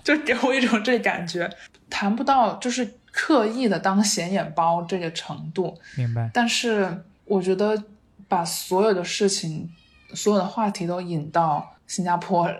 [0.04, 1.48] 就就给我一种这感觉，
[1.88, 6.30] 谈不到就是刻意的当显眼包这个程度，明白。
[6.34, 7.82] 但是我觉得
[8.26, 9.70] 把所有的事情、
[10.14, 12.50] 所有的话题都引到新加坡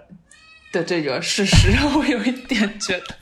[0.73, 3.17] 的这个事实， 我有一点觉得。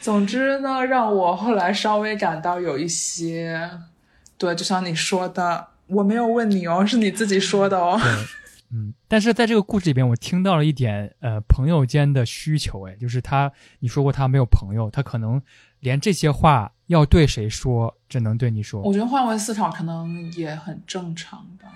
[0.00, 3.70] 总之呢，让我后来稍微感到有一些，
[4.38, 8.00] 对，就像你说的，我没有问你哦，是你自己说的哦。
[8.72, 15.42] 嗯，但是在这个故事里边，我听到了一点，呃，朋友间的需求，哎，就是他，你说过他没有朋友，他可能
[15.80, 18.80] 连这些话要对谁说，只能对你说。
[18.82, 21.68] 我觉得换位思考可能也很正常吧。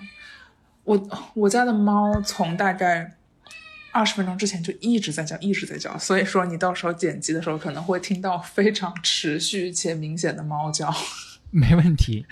[0.85, 3.15] 我我家的猫从大概
[3.91, 10.93] 二十分钟之前就一直在叫，一直在叫，所以说你到时候剪辑的时候可能会听到非常持续且明显的猫叫。
[11.51, 12.25] 没问题，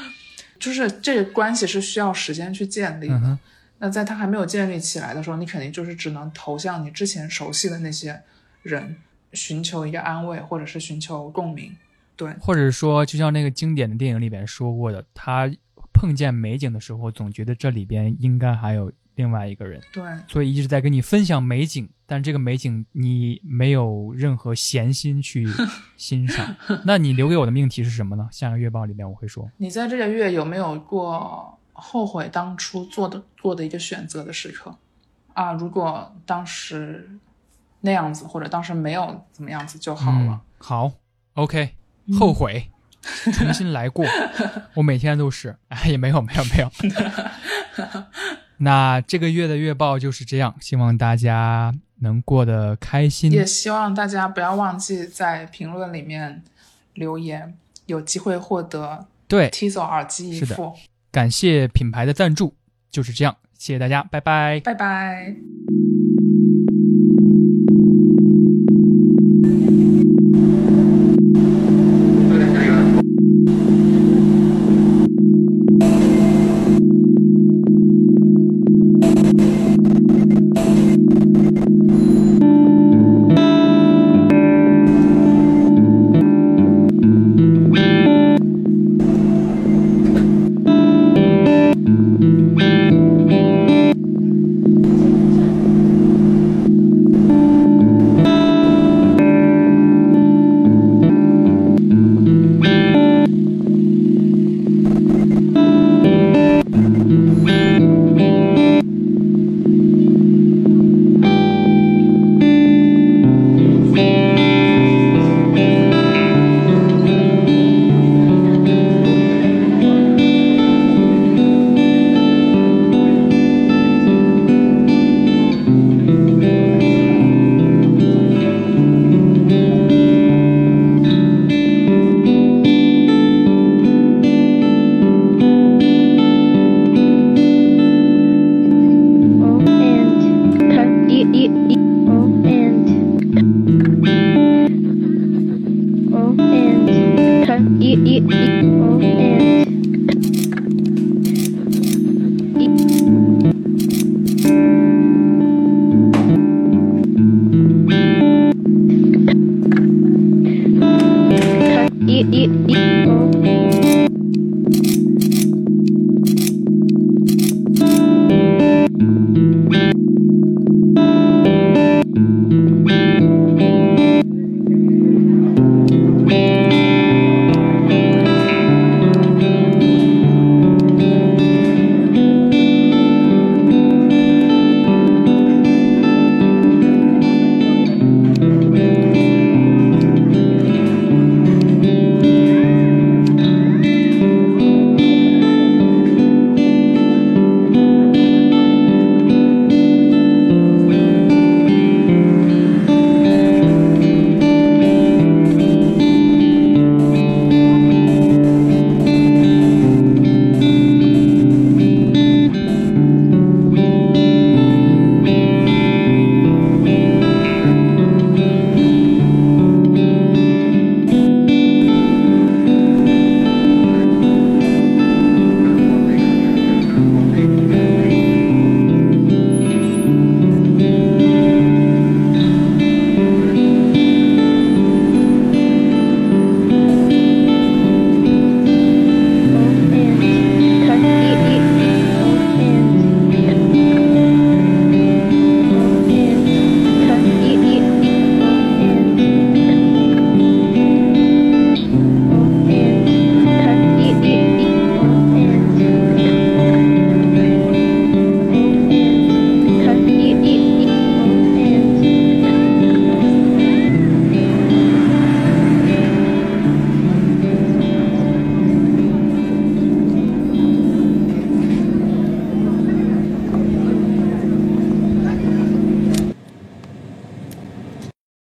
[0.58, 3.38] 就是这个关系是需要时间去建立的。
[3.80, 8.22] 那在他还没有建立起来的时候，你肯定就是只能投向你之前熟悉的那些
[8.62, 8.96] 人，
[9.32, 11.76] 寻求一个安慰，或者是寻求共鸣，
[12.16, 15.48] 对，或者说，就像那个经典的电影里边说过的，他
[15.92, 25.46] 碰见美景的时候，总觉得这里边应该还有另外一个人，对，所以一直在跟你分享美景，但这个美景你没有任何闲心去
[25.96, 26.56] 欣赏。
[26.84, 28.28] 那你留给我的命题是什么呢？
[28.32, 31.57] 下个月报里面我会说，你在这个月有没有过？
[31.80, 34.76] 后悔当初做的做的一个选择的时刻，
[35.32, 37.08] 啊，如果当时
[37.80, 40.40] 那样子，或者当时没有怎么样子就好了。
[40.58, 40.90] 好
[41.34, 41.74] ，OK，
[42.18, 42.70] 后悔，
[43.32, 44.04] 重新来过。
[44.74, 46.70] 我每天都是，哎，也没有，没有，没有。
[48.58, 56.42] 那这个月的月报就是这样，希望大家能过得开心，也希望大家不要忘记在评论里面
[56.94, 57.56] 留言，
[57.86, 60.74] 有机会获得对 Tizo 耳机一副。
[61.18, 62.54] 感谢品牌的赞助，
[62.92, 65.34] 就是这样，谢谢大家，拜拜，拜拜。